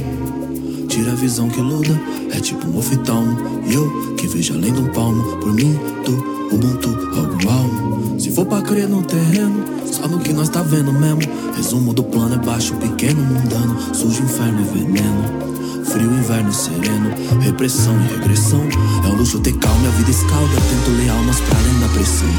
Tira 0.87 1.11
a 1.11 1.15
visão 1.15 1.49
que 1.49 1.59
luda, 1.59 1.99
é 2.31 2.39
tipo 2.39 2.65
um 2.65 2.77
oftalmo. 2.77 3.61
E 3.67 3.73
eu 3.73 4.15
que 4.15 4.25
vejo 4.27 4.53
além 4.53 4.71
de 4.71 4.79
um 4.79 4.91
palmo, 4.93 5.21
por 5.39 5.53
mim, 5.53 5.77
tu, 6.05 6.35
Ubuntu, 6.55 6.89
algo 7.17 7.49
almo. 7.49 8.17
Se 8.17 8.31
for 8.31 8.45
pra 8.45 8.61
crer 8.61 8.87
no 8.87 9.03
terreno, 9.03 9.65
só 9.91 10.07
no 10.07 10.19
que 10.19 10.31
nós 10.31 10.47
tá 10.47 10.61
vendo 10.61 10.93
mesmo. 10.93 11.19
Resumo 11.57 11.93
do 11.93 12.05
plano 12.05 12.35
é 12.35 12.37
baixo, 12.37 12.73
pequeno, 12.75 13.21
mundano. 13.21 13.93
Sujo, 13.93 14.23
inferno 14.23 14.61
e 14.61 14.79
veneno. 14.79 15.54
Frio, 15.85 16.11
inverno 16.11 16.53
sereno. 16.53 17.13
Repressão 17.41 17.95
e 18.01 18.07
regressão. 18.13 18.61
É 19.03 19.07
um 19.07 19.15
luxo 19.15 19.39
ter 19.39 19.53
calma, 19.57 19.87
a 19.87 19.91
vida 19.91 20.11
escalda. 20.11 20.55
Tento 20.55 20.97
ler 20.97 21.09
almas 21.09 21.39
pra 21.39 21.57
além 21.57 21.79
da 21.79 21.87
pressão. 21.89 22.29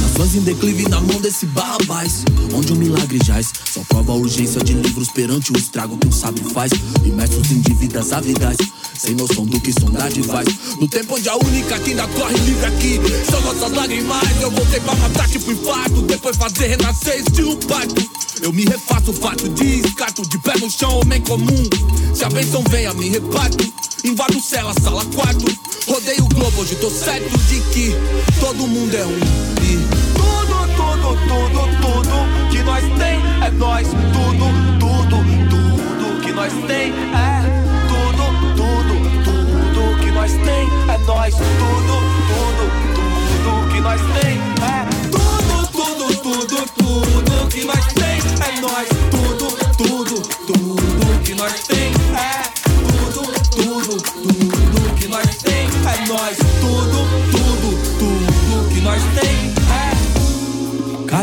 Nações 0.00 0.34
em 0.34 0.40
declive 0.40 0.88
na 0.88 1.00
mão 1.00 1.20
desse 1.20 1.46
barrabás 1.46 2.24
Onde 2.54 2.72
o 2.72 2.76
milagre 2.76 3.18
jaz 3.24 3.52
Só 3.64 3.82
prova 3.88 4.12
a 4.12 4.14
urgência 4.14 4.62
de 4.62 4.74
livros 4.74 5.08
perante 5.08 5.52
o 5.52 5.56
estrago 5.56 5.98
que 5.98 6.06
um 6.06 6.12
sábio 6.12 6.48
faz 6.50 6.72
Imersos 7.04 7.50
em 7.50 7.60
dívidas 7.60 8.12
avidais 8.12 8.56
Sem 8.96 9.14
noção 9.14 9.44
do 9.44 9.60
que 9.60 9.72
sondade 9.72 10.22
faz 10.22 10.48
No 10.80 10.88
tempo 10.88 11.16
onde 11.16 11.28
a 11.28 11.36
única 11.36 11.78
que 11.78 11.90
ainda 11.90 12.06
corre 12.08 12.38
livre 12.38 12.66
aqui 12.66 13.00
São 13.30 13.40
nossas 13.42 13.72
lágrimas 13.72 14.22
Eu 14.40 14.50
voltei 14.50 14.80
pra 14.80 14.94
matar 14.96 15.28
tipo 15.28 15.50
infarto 15.50 16.02
Depois 16.02 16.36
fazer 16.36 16.68
renascer 16.68 17.20
estilo 17.20 17.56
pacto 17.56 18.21
Eu 18.42 18.52
me 18.52 18.64
refaço 18.64 19.12
fato 19.12 19.48
de 19.48 19.80
escato 19.86 20.22
De 20.28 20.36
pé 20.38 20.58
no 20.58 20.70
chão, 20.70 21.00
homem 21.00 21.20
comum 21.22 21.70
Se 22.14 22.24
a 22.24 22.28
bênção 22.28 22.62
vem 22.68 22.86
a 22.86 22.94
me 22.94 23.08
reparto 23.08 23.72
Invado 24.04 24.40
cela, 24.40 24.74
sala 24.82 25.04
4 25.14 25.58
Rodeio 25.88 26.24
o 26.24 26.28
globo, 26.28 26.60
hoje 26.60 26.74
tô 26.76 26.90
certo 26.90 27.38
de 27.46 27.60
que 27.72 27.94
Todo 28.40 28.66
mundo 28.66 28.94
é 28.94 29.06
um 29.06 29.16
e 29.62 29.78
Tudo, 30.14 30.66
tudo, 30.76 31.16
tudo, 31.28 31.62
tudo 31.80 32.52
que 32.52 32.62
nós 32.62 32.84
tem 32.98 33.20
é 33.44 33.50
nós. 33.52 33.88
Tudo, 33.88 34.46
tudo, 34.78 35.16
tudo 35.48 36.20
que 36.20 36.32
nós 36.32 36.52
tem 36.66 36.92
é 36.92 37.42
tudo, 37.88 38.24
tudo, 38.56 38.94
tudo 39.24 39.98
que 40.00 40.10
nós 40.10 40.30
tem 40.32 40.68
é 40.88 40.98
nós. 41.06 41.34
Tudo, 41.34 41.96
tudo, 42.28 42.64
tudo 42.94 43.72
que 43.72 43.80
nós 43.80 44.00
tem 44.20 44.38
é 44.62 45.08
tudo, 45.10 45.66
tudo, 45.72 46.06
tudo, 46.22 46.66
tudo 46.76 47.48
que 47.48 47.64
nós 47.64 47.91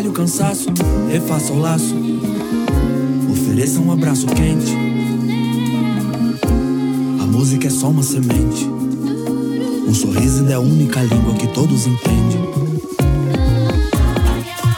o 0.09 0.11
cansaço, 0.11 0.69
refaça 1.09 1.53
o 1.53 1.59
laço. 1.59 1.95
Ofereça 3.31 3.79
um 3.79 3.91
abraço 3.91 4.25
quente. 4.25 4.75
A 7.21 7.25
música 7.25 7.67
é 7.67 7.69
só 7.69 7.89
uma 7.89 8.01
semente. 8.01 8.67
Um 9.87 9.93
sorriso 9.93 10.47
é 10.47 10.53
a 10.53 10.59
única 10.59 11.01
língua 11.01 11.35
que 11.35 11.47
todos 11.47 11.85
entendem. 11.85 12.49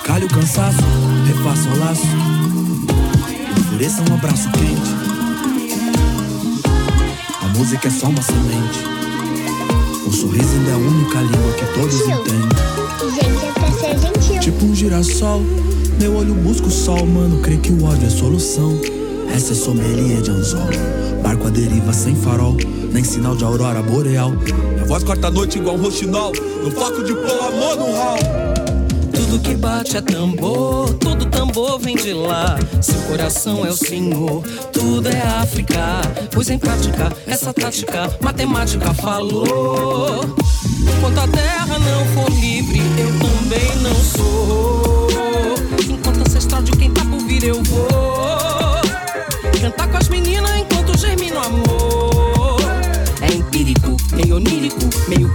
Calhe 0.04 0.26
o 0.26 0.30
cansaço, 0.30 0.82
refaça 1.26 1.70
o 1.70 1.80
laço. 1.80 2.08
Ofereça 3.60 4.04
um 4.10 4.14
abraço 4.14 4.50
quente. 4.52 4.92
A 7.42 7.58
música 7.58 7.88
é 7.88 7.92
só 7.92 8.08
uma 8.08 8.22
semente. 8.22 8.80
Um 10.06 10.12
sorriso 10.12 10.56
é 10.68 10.74
a 10.74 10.78
única 10.78 11.20
língua 11.22 11.54
que 11.54 11.74
todos 11.74 12.02
entendem. 12.02 12.71
Tipo 14.42 14.66
um 14.66 14.76
girassol, 14.76 15.44
meu 16.00 16.16
olho 16.16 16.34
busca 16.34 16.66
o 16.66 16.72
sol, 16.72 17.06
mano. 17.06 17.40
Creio 17.42 17.62
que 17.62 17.72
o 17.72 17.86
ódio 17.86 18.08
é 18.08 18.10
solução. 18.10 18.76
Essa 19.32 19.52
é 19.52 19.56
sommelier 19.56 20.20
de 20.20 20.32
anzol. 20.32 20.68
Barco 21.22 21.46
à 21.46 21.52
deriva 21.52 21.94
sem 21.94 22.16
farol, 22.16 22.58
nem 22.92 23.04
sinal 23.04 23.36
de 23.36 23.44
aurora 23.44 23.84
boreal. 23.84 24.32
Minha 24.32 24.86
voz 24.86 25.04
corta 25.04 25.28
a 25.28 25.32
noite 25.32 25.60
igual 25.60 25.76
um 25.76 25.84
roxinol. 25.84 26.32
No 26.64 26.72
foco 26.72 27.04
de 27.04 27.14
pôr 27.14 27.40
amor 27.40 27.76
no 27.78 27.96
hall. 27.96 28.18
Tudo 29.14 29.40
que 29.44 29.56
bate 29.56 29.98
é 29.98 30.02
tambor, 30.02 30.92
todo 30.96 31.28
tambor 31.28 31.78
vem 31.78 31.96
de 31.96 32.12
lá. 32.12 32.58
Seu 32.82 33.00
coração 33.04 33.64
é 33.64 33.70
o 33.70 33.78
Senhor, 33.78 34.44
tudo 34.74 35.08
é 35.08 35.22
África. 35.22 36.02
Pois 36.32 36.50
em 36.50 36.58
prática, 36.58 37.14
essa 37.28 37.54
tática, 37.54 38.10
matemática 38.20 38.92
falou. 38.96 40.26
Enquanto 40.98 41.20
a 41.20 41.28
terra 41.28 41.51
não 41.92 42.06
for 42.08 42.32
livre, 42.32 42.82
eu 42.98 43.12
também 43.20 43.76
não 43.82 43.96
sou. 43.96 45.08
Enquanto 45.90 46.22
ancestral 46.22 46.62
de 46.62 46.72
quem 46.72 46.92
tá 46.92 47.04
por 47.06 47.20
vir, 47.20 47.44
eu 47.44 47.62
vou. 47.64 48.82
Cantar 49.60 49.88
com 49.90 49.98
as 49.98 50.10
meninas 50.10 50.52
enquanto 50.58 50.98
germina 50.98 51.36
o 51.36 51.44
amor. 51.44 52.62
É 53.22 53.34
empírico, 53.34 53.98
meio 54.16 54.38
onírico, 54.38 54.90
meio 55.08 55.30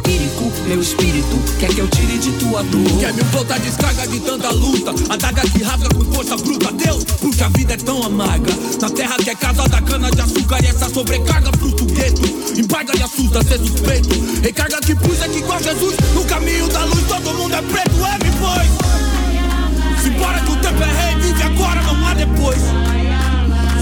meu 0.66 0.80
espírito 0.80 1.38
quer 1.58 1.68
que 1.68 1.80
eu 1.80 1.88
tire 1.88 2.18
de 2.18 2.32
tua 2.32 2.62
dor. 2.64 2.98
Quer 2.98 3.14
me 3.14 3.22
voltar 3.24 3.58
descarga 3.60 4.06
de 4.06 4.20
tanta 4.20 4.50
luta? 4.50 4.90
Adaga 5.08 5.42
que 5.42 5.62
rasga 5.62 5.88
com 5.88 6.04
força 6.12 6.36
bruta. 6.36 6.72
Deus, 6.72 7.04
porque 7.04 7.42
a 7.42 7.48
vida 7.48 7.74
é 7.74 7.76
tão 7.76 8.02
amarga. 8.02 8.52
Na 8.80 8.90
terra 8.90 9.16
que 9.16 9.30
é 9.30 9.34
casa 9.34 9.68
da 9.68 9.80
cana 9.80 10.10
de 10.10 10.20
açúcar 10.20 10.62
E 10.62 10.66
essa 10.66 10.88
sobrecarga 10.88 11.50
frustra 11.58 11.84
o 11.84 11.86
gueto. 11.86 12.22
Embarga 12.58 12.92
e 12.96 13.02
assusta 13.02 13.42
ser 13.44 13.58
suspeito. 13.58 14.08
Recarga 14.42 14.80
que 14.80 14.94
puxa 14.94 15.28
que 15.28 15.38
igual 15.38 15.62
Jesus. 15.62 15.94
No 16.14 16.24
caminho 16.24 16.68
da 16.68 16.84
luz 16.84 17.04
todo 17.08 17.34
mundo 17.34 17.54
é 17.54 17.62
preto 17.62 17.96
É, 18.04 18.24
me 18.24 18.30
pois. 18.40 20.02
Se 20.02 20.10
que 20.10 20.52
o 20.52 20.56
tempo 20.56 20.82
é 20.82 20.86
rei 20.86 21.20
Vive 21.20 21.42
agora, 21.42 21.82
não 21.82 22.06
há 22.06 22.14
depois. 22.14 22.60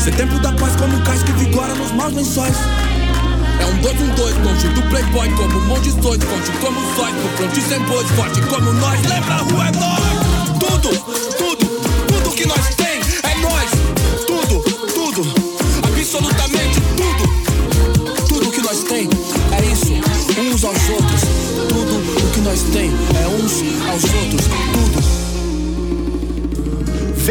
Ser 0.03 0.15
tempo 0.15 0.39
da 0.39 0.53
paz 0.53 0.77
como 0.77 1.01
cais 1.03 1.23
que 1.23 1.33
vigora 1.33 1.75
nos 1.75 1.93
maus 1.93 2.15
lençóis 2.15 2.94
é 3.65 3.67
um 3.67 3.79
dois, 3.79 4.01
um 4.01 4.15
dois, 4.15 4.37
longe 4.45 4.69
do 4.69 4.83
playboy 4.83 5.29
Como 5.31 5.59
um 5.59 5.67
monte 5.67 5.91
sonhos, 5.91 6.25
forte 6.25 6.51
como 6.61 6.81
sóis 6.97 7.15
No 7.15 7.29
front 7.37 7.55
sem 7.69 7.81
bois, 7.85 8.09
forte 8.11 8.41
como 8.43 8.73
nós. 8.75 9.01
Lembra 9.03 9.35
a 9.35 9.39
rua 9.39 9.69
é 9.69 9.73
nós. 9.73 10.59
Tudo, 10.59 10.91
tudo, 11.39 11.67
tudo 12.07 12.31
que 12.37 12.47
nós 12.47 12.75
tem 12.77 13.01
É 13.23 13.35
nós, 13.41 13.71
tudo, 14.27 14.61
tudo 14.93 15.23
Absolutamente 15.85 16.81
tudo. 16.97 18.29
Tudo 18.29 18.51
que 18.51 18.61
nós 18.61 18.83
tem 18.85 19.09
é 19.53 19.65
isso 19.73 19.95
Uns 20.41 20.65
aos 20.65 20.89
outros. 20.91 21.21
Tudo 21.69 22.27
o 22.27 22.31
que 22.33 22.41
nós 22.41 22.63
tem 22.73 22.91
é 22.91 23.27
uns 23.29 23.63
aos 23.89 24.05
outros 24.05 24.54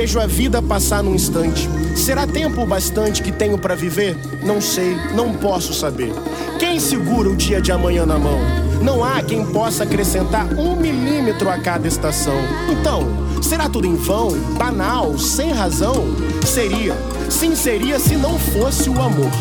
Vejo 0.03 0.19
a 0.19 0.27
vida 0.27 0.61
passar 0.61 1.01
num 1.01 1.15
instante. 1.15 1.69
Será 1.95 2.27
tempo 2.27 2.65
bastante 2.65 3.23
que 3.23 3.31
tenho 3.31 3.57
pra 3.57 3.73
viver? 3.73 4.17
Não 4.43 4.59
sei, 4.59 4.97
não 5.15 5.31
posso 5.31 5.73
saber. 5.73 6.11
Quem 6.59 6.77
segura 6.77 7.29
o 7.29 7.37
dia 7.37 7.61
de 7.61 7.71
amanhã 7.71 8.05
na 8.05 8.19
mão? 8.19 8.37
Não 8.81 9.01
há 9.01 9.23
quem 9.23 9.45
possa 9.45 9.85
acrescentar 9.85 10.45
um 10.59 10.75
milímetro 10.75 11.49
a 11.49 11.57
cada 11.57 11.87
estação. 11.87 12.35
Então, 12.69 13.07
será 13.41 13.69
tudo 13.69 13.87
em 13.87 13.95
vão, 13.95 14.37
banal, 14.57 15.17
sem 15.17 15.53
razão? 15.53 16.03
Seria. 16.45 16.97
Sim, 17.29 17.55
seria 17.55 17.99
se 17.99 18.15
não 18.15 18.37
fosse 18.37 18.89
o 18.89 19.01
amor. 19.01 19.31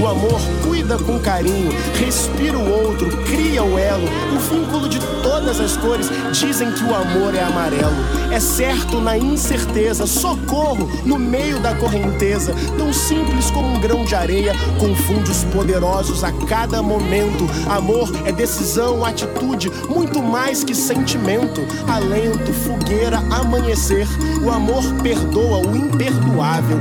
O 0.00 0.06
amor 0.06 0.40
cuida 0.62 0.98
com 0.98 1.18
carinho, 1.18 1.70
respira 1.98 2.58
o 2.58 2.70
outro, 2.70 3.08
cria 3.24 3.64
o 3.64 3.78
elo, 3.78 4.06
o 4.34 4.38
vínculo 4.38 4.88
de 4.88 4.98
todas 5.22 5.58
as 5.58 5.76
cores. 5.76 6.08
Dizem 6.32 6.70
que 6.72 6.84
o 6.84 6.94
amor 6.94 7.34
é 7.34 7.42
amarelo. 7.42 7.96
É 8.30 8.38
certo 8.38 9.00
na 9.00 9.16
incerteza, 9.16 10.06
socorro 10.06 10.90
no 11.04 11.18
meio 11.18 11.58
da 11.60 11.74
correnteza. 11.74 12.54
Tão 12.76 12.92
simples 12.92 13.50
como 13.50 13.68
um 13.68 13.80
grão 13.80 14.04
de 14.04 14.14
areia, 14.14 14.52
confunde 14.78 15.30
os 15.30 15.44
poderosos 15.44 16.22
a 16.22 16.32
cada 16.32 16.82
momento. 16.82 17.48
Amor 17.68 18.10
é 18.26 18.32
decisão, 18.32 19.04
atitude, 19.04 19.70
muito 19.88 20.22
mais 20.22 20.62
que 20.62 20.74
sentimento. 20.74 21.62
Alento, 21.88 22.52
fogueira, 22.52 23.18
amanhecer. 23.30 24.06
O 24.44 24.50
amor 24.50 24.82
perdoa 25.02 25.66
o 25.66 25.76
imperdoável, 25.76 26.78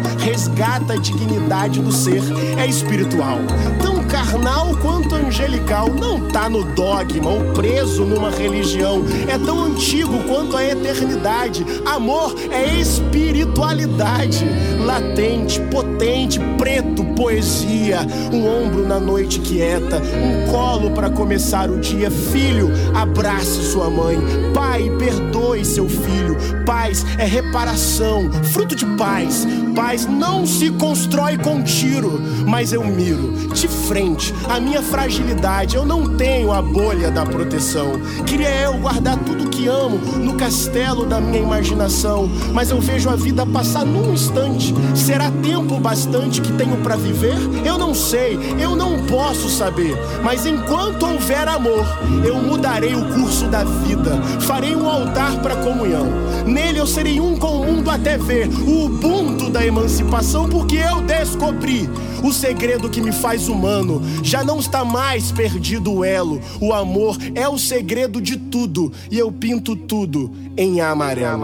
a 0.94 0.98
dignidade 0.98 1.82
do 1.82 1.92
ser. 1.92 2.22
É 2.58 2.66
espiritual, 2.66 3.40
tão 3.82 3.95
carnal 4.16 4.74
quanto 4.78 5.14
angelical. 5.14 5.90
Não 5.90 6.30
tá 6.30 6.50
no 6.50 6.64
dogma 6.64 7.30
ou 7.30 7.54
preso 7.54 8.06
numa 8.06 8.32
religião. 8.32 9.04
É 9.28 9.38
tão 9.38 9.62
antigo 9.62 10.24
quanto 10.24 10.56
a 10.56 10.64
eternidade. 10.64 11.66
Amor 11.86 12.34
é 12.50 12.80
espiritualidade. 12.80 14.46
Latente, 14.86 15.60
potente, 15.70 16.40
preto, 16.58 17.04
poesia. 17.14 18.08
Um 18.32 18.48
ombro 18.48 18.88
na 18.88 19.02
noite 19.02 19.42
quieta. 19.42 19.98
Um 19.98 20.50
colo 20.50 20.92
para 20.92 21.10
começar 21.10 21.70
o 21.70 21.78
dia. 21.82 22.10
Filho, 22.10 22.70
abrace 22.94 23.66
sua 23.66 23.90
mãe. 23.90 24.18
Pai, 24.54 24.90
perdoe 24.98 25.66
seu 25.66 25.90
filho. 25.90 26.38
Paz 26.66 27.06
é 27.18 27.26
reparação, 27.26 28.32
fruto 28.54 28.76
de 28.76 28.86
paz. 28.96 29.46
Paz 29.76 30.08
não 30.08 30.46
se 30.46 30.72
constrói 30.72 31.38
com 31.38 31.62
tiro, 31.62 32.22
mas 32.48 32.72
eu 32.72 32.84
miro 32.86 33.34
de 33.54 33.68
frente 33.68 34.05
a 34.50 34.60
minha 34.60 34.82
fragilidade. 34.82 35.76
Eu 35.76 35.86
não 35.86 36.16
tenho 36.16 36.52
a 36.52 36.62
bolha 36.62 37.10
da 37.10 37.26
proteção. 37.26 37.94
Queria 38.26 38.50
eu 38.62 38.74
guardar 38.78 39.18
tudo 39.20 39.50
que 39.50 39.68
amo 39.68 39.98
no 39.98 40.36
castelo 40.36 41.06
da 41.06 41.20
minha 41.20 41.42
imaginação, 41.42 42.30
mas 42.54 42.70
eu 42.70 42.80
vejo 42.80 43.10
a 43.10 43.16
vida 43.16 43.46
passar 43.46 43.86
num 43.86 44.14
instante. 44.14 44.74
Será 44.94 45.32
tempo 45.32 45.80
bastante 45.80 46.42
que 46.42 46.52
tenho 46.54 46.78
para 46.78 46.96
viver? 46.96 47.36
Eu 47.66 47.78
não 47.78 47.94
sei, 47.94 48.38
eu 48.60 48.76
não 48.76 49.06
posso 49.06 49.50
saber, 49.50 49.96
mas 50.24 50.46
enquanto 50.46 51.06
houver 51.06 51.48
amor, 51.48 51.86
eu 52.24 52.36
mudarei 52.36 52.96
o 52.96 53.06
curso 53.14 53.48
da 53.48 53.64
vida. 53.64 54.22
Farei 54.42 54.76
um 54.76 54.90
altar 54.90 55.40
para 55.42 55.56
comunhão. 55.56 56.08
Nele 56.46 56.80
eu 56.80 56.88
serei 56.88 57.20
um 57.20 57.36
com 57.36 57.62
o 57.62 57.66
mundo 57.66 57.90
até 57.90 58.18
ver 58.18 58.48
o 58.68 58.86
ubuntu 58.86 59.50
da 59.50 59.66
emancipação, 59.66 60.48
porque 60.48 60.78
eu 60.78 61.02
descobri 61.02 61.90
o 62.26 62.34
segredo 62.34 62.90
que 62.90 63.02
me 63.02 63.12
faz 63.12 63.48
humano. 63.48 64.02
Já 64.24 64.44
não 64.44 64.60
está 64.60 64.84
mais 64.84 65.32
perdido 65.32 65.94
o 65.94 66.04
elo. 66.04 66.42
O 66.60 66.74
amor 66.74 67.18
é 67.36 67.48
o 67.48 67.58
segredo 67.58 68.22
de 68.22 68.38
tudo, 68.38 68.92
e 69.12 69.20
eu 69.20 69.32
pinto 69.32 69.76
tudo 69.76 70.32
em 70.58 70.82
amarelo. 70.82 71.44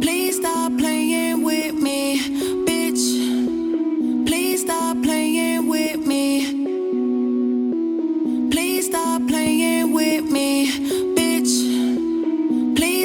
Please 0.00 0.36
stop 0.36 0.76
playing 0.76 1.44
with 1.44 1.72
me, 1.74 2.18
bitch. 2.66 3.00
Please 4.26 4.62
stop 4.62 5.00
playing 5.02 5.68
with 5.68 6.06
me. 6.06 6.62
Please 8.50 8.86
stop 8.86 9.26
playing 9.28 9.92
with 9.92 10.24
me, 10.30 11.11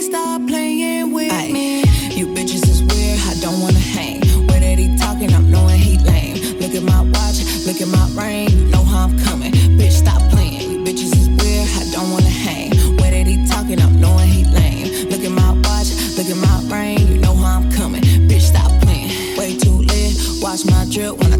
stop 0.07 0.47
playing 0.47 1.11
with 1.11 1.33
me. 1.51 1.81
You 2.15 2.27
bitches 2.27 2.63
is 2.69 2.81
weird, 2.81 3.19
I 3.27 3.33
don't 3.41 3.59
wanna 3.59 3.79
hang. 3.79 4.21
Where 4.47 4.59
that 4.59 4.79
he 4.79 4.95
talking, 4.97 5.33
I'm 5.33 5.51
knowing 5.51 5.79
he 5.79 5.97
lame. 5.99 6.37
Look 6.61 6.73
at 6.75 6.83
my 6.83 7.01
watch, 7.01 7.37
look 7.65 7.81
at 7.81 7.89
my 7.89 8.05
ring, 8.15 8.49
you 8.49 8.65
know 8.71 8.83
how 8.83 9.03
I'm 9.05 9.19
coming. 9.19 9.51
Bitch, 9.51 9.97
stop 10.03 10.21
playing. 10.31 10.71
You 10.71 10.77
bitches 10.85 11.11
is 11.21 11.27
weird, 11.37 11.67
I 11.79 11.83
don't 11.91 12.09
wanna 12.11 12.35
hang. 12.47 12.71
Where 12.97 13.11
that 13.11 13.27
he 13.27 13.45
talking, 13.47 13.81
I'm 13.81 13.99
knowing 13.99 14.29
he 14.29 14.45
lame. 14.45 15.09
Look 15.09 15.23
at 15.23 15.31
my 15.31 15.51
watch, 15.67 15.89
look 16.17 16.29
at 16.33 16.39
my 16.47 16.57
ring, 16.73 16.99
you 17.07 17.17
know 17.17 17.35
how 17.35 17.57
I'm 17.59 17.69
coming. 17.71 18.03
Bitch, 18.29 18.47
stop 18.53 18.71
playing. 18.83 19.37
Way 19.37 19.57
too 19.57 19.79
lit, 19.89 20.15
watch 20.41 20.63
my 20.65 20.85
drip 20.89 21.17
when 21.19 21.33
I 21.33 21.37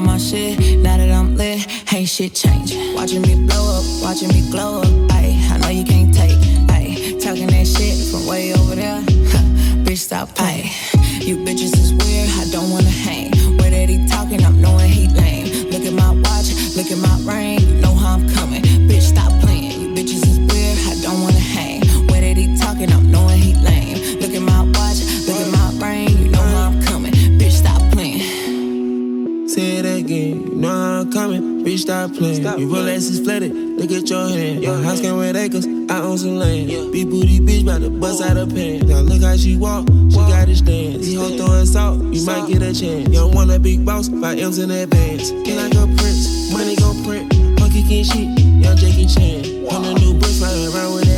My 0.00 0.18
shit. 0.18 0.78
Now 0.78 0.96
that 0.96 1.10
I'm 1.10 1.36
lit, 1.36 1.66
ain't 1.92 2.08
shit 2.08 2.34
changing. 2.34 2.94
Watching 2.94 3.22
me 3.22 3.46
blow 3.46 3.78
up, 3.78 3.84
watching 4.02 4.28
me 4.28 4.50
glow 4.50 4.80
up. 4.80 4.99
Flooded, 33.24 33.52
look 33.52 33.90
at 33.90 34.08
your 34.08 34.28
hand. 34.28 34.62
Your 34.62 34.82
house 34.82 35.00
can 35.00 35.16
with 35.16 35.36
acres, 35.36 35.66
I 35.66 36.00
own 36.00 36.16
some 36.16 36.36
land. 36.36 36.68
Big 36.92 37.10
booty 37.10 37.38
bitch, 37.38 37.66
bout 37.66 37.80
to 37.82 37.90
bust 37.90 38.22
out 38.22 38.36
her 38.36 38.46
pants. 38.46 38.86
Now 38.86 39.00
look 39.00 39.22
how 39.22 39.36
she 39.36 39.56
walk, 39.56 39.86
she 40.08 40.16
got 40.16 40.48
a 40.48 40.56
stance. 40.56 41.04
These 41.04 41.18
hoes 41.18 41.36
throwing 41.36 41.66
salt, 41.66 42.02
you 42.14 42.24
might 42.24 42.48
get 42.48 42.62
a 42.62 42.72
chance. 42.72 43.08
You 43.08 43.20
don't 43.20 43.34
want 43.34 43.50
a 43.50 43.58
big 43.58 43.84
boss, 43.84 44.08
five 44.08 44.38
M's 44.38 44.58
in 44.58 44.70
advance. 44.70 45.30
Can 45.30 45.58
I 45.58 45.68
go 45.70 45.84
prince? 45.96 46.52
Money 46.52 46.76
gon' 46.76 47.04
print. 47.04 47.60
Monkey 47.60 47.82
king 47.82 48.04
shit, 48.04 48.40
young 48.40 48.76
Jackie 48.76 49.06
Chan. 49.06 49.66
On 49.68 49.84
a 49.84 49.94
new 50.00 50.14
bus, 50.18 50.40
riding 50.40 50.74
around 50.74 50.94
with 50.94 51.09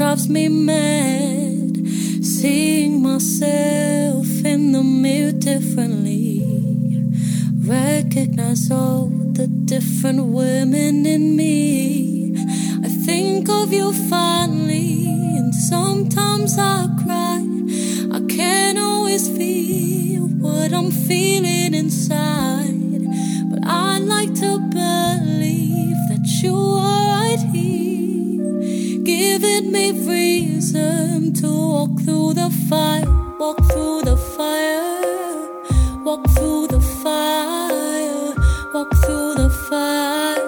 drives 0.00 0.30
me 0.30 0.48
mad. 0.48 1.76
Seeing 2.24 3.02
myself 3.02 4.26
in 4.46 4.72
the 4.72 4.82
mirror 4.82 5.32
differently. 5.32 6.40
Recognize 7.66 8.70
all 8.70 9.08
the 9.08 9.46
different 9.46 10.24
women 10.24 11.04
in 11.04 11.36
me. 11.36 12.34
I 12.82 12.88
think 12.88 13.50
of 13.50 13.74
you 13.74 13.92
finally, 14.08 15.04
and 15.36 15.54
sometimes 15.54 16.56
I 16.58 16.88
cry. 17.04 17.44
I 18.10 18.20
can't 18.26 18.78
always 18.78 19.28
feel 19.28 20.22
what 20.44 20.72
I'm 20.72 20.90
feeling 20.90 21.74
inside, 21.74 23.04
but 23.50 23.60
I'd 23.66 24.04
like 24.04 24.32
to 24.36 24.50
believe 24.80 25.98
that 26.08 26.26
you 26.42 26.56
are 26.56 27.06
right 27.20 27.42
here 27.52 28.09
giving 29.16 29.72
me 29.72 29.90
reason 29.90 31.32
to 31.32 31.48
walk 31.48 32.00
through 32.04 32.32
the 32.34 32.48
fire, 32.68 33.10
walk 33.40 33.58
through 33.70 34.02
the 34.02 34.16
fire, 34.16 36.04
walk 36.04 36.22
through 36.34 36.68
the 36.68 36.80
fire, 37.02 38.34
walk 38.72 38.90
through 39.02 39.34
the 39.34 39.50
fire. 39.68 40.39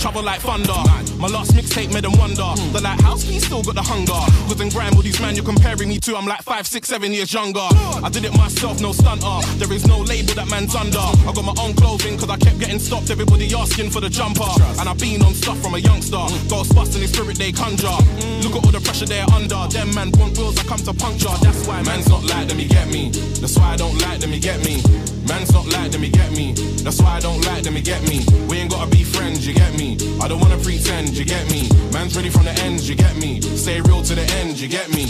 Travel 0.00 0.22
like 0.22 0.40
thunder. 0.40 0.72
My 1.20 1.28
last 1.28 1.52
mixtape 1.52 1.92
made 1.92 2.04
them 2.04 2.16
wonder. 2.16 2.48
The 2.72 2.80
lighthouse 2.80 3.22
key 3.22 3.38
still 3.38 3.62
got 3.62 3.74
the 3.74 3.82
hunger. 3.82 4.16
Cause 4.48 4.58
in 4.58 4.70
grime, 4.70 4.94
all 4.96 5.02
these 5.02 5.20
man 5.20 5.36
you're 5.36 5.44
comparing 5.44 5.90
me 5.90 5.98
to, 6.00 6.16
I'm 6.16 6.24
like 6.24 6.40
five, 6.40 6.66
six, 6.66 6.88
seven 6.88 7.12
years 7.12 7.34
younger. 7.34 7.60
I 7.60 8.08
did 8.10 8.24
it 8.24 8.32
myself, 8.32 8.80
no 8.80 8.92
stunter. 8.92 9.44
There 9.58 9.70
is 9.70 9.86
no 9.86 9.98
label 9.98 10.32
that 10.40 10.48
man's 10.48 10.74
under. 10.74 10.98
I 10.98 11.32
got 11.36 11.44
my 11.44 11.54
own 11.60 11.74
clothing 11.74 12.16
cause 12.16 12.30
I 12.30 12.38
kept 12.38 12.58
getting 12.58 12.78
stopped. 12.78 13.10
Everybody 13.10 13.54
asking 13.54 13.90
for 13.90 14.00
the 14.00 14.08
jumper. 14.08 14.48
And 14.80 14.88
I've 14.88 14.98
been 14.98 15.20
on 15.20 15.34
stuff 15.34 15.60
from 15.60 15.74
a 15.74 15.78
youngster. 15.78 16.24
Ghostbusting 16.48 17.04
his 17.04 17.12
spirit 17.12 17.36
they 17.36 17.52
conjure. 17.52 18.00
Look 18.40 18.56
at 18.56 18.64
all 18.64 18.72
the 18.72 18.80
pressure 18.80 19.04
they're 19.04 19.28
under. 19.36 19.68
Them 19.68 19.94
man 19.94 20.12
want 20.16 20.38
wheels, 20.38 20.58
I 20.58 20.64
come 20.64 20.80
to 20.88 20.94
puncture. 20.94 21.36
That's 21.44 21.66
why 21.68 21.82
man's 21.82 22.08
not 22.08 22.24
like 22.24 22.48
them, 22.48 22.58
you 22.58 22.68
get 22.68 22.88
me. 22.88 23.10
That's 23.44 23.58
why 23.58 23.74
I 23.74 23.76
don't 23.76 24.00
like 24.00 24.20
them, 24.20 24.32
you 24.32 24.40
get 24.40 24.64
me. 24.64 24.80
Man's 25.30 25.52
not 25.52 25.66
like 25.68 25.92
them, 25.92 26.02
you 26.02 26.10
get 26.10 26.32
me. 26.32 26.52
That's 26.82 27.00
why 27.00 27.16
I 27.16 27.20
don't 27.20 27.40
like 27.46 27.62
them, 27.62 27.76
you 27.76 27.82
get 27.82 28.02
me. 28.08 28.26
We 28.48 28.58
ain't 28.58 28.70
gotta 28.72 28.90
be 28.90 29.04
friends, 29.04 29.46
you 29.46 29.54
get 29.54 29.72
me. 29.78 29.96
I 30.20 30.26
don't 30.26 30.40
wanna 30.40 30.58
pretend, 30.58 31.16
you 31.16 31.24
get 31.24 31.48
me. 31.52 31.68
Man's 31.92 32.16
ready 32.16 32.30
from 32.30 32.46
the 32.46 32.52
end, 32.66 32.80
you 32.80 32.96
get 32.96 33.16
me. 33.16 33.40
Stay 33.40 33.80
real 33.80 34.02
to 34.02 34.14
the 34.16 34.26
end, 34.42 34.58
you 34.60 34.66
get 34.66 34.92
me. 34.92 35.06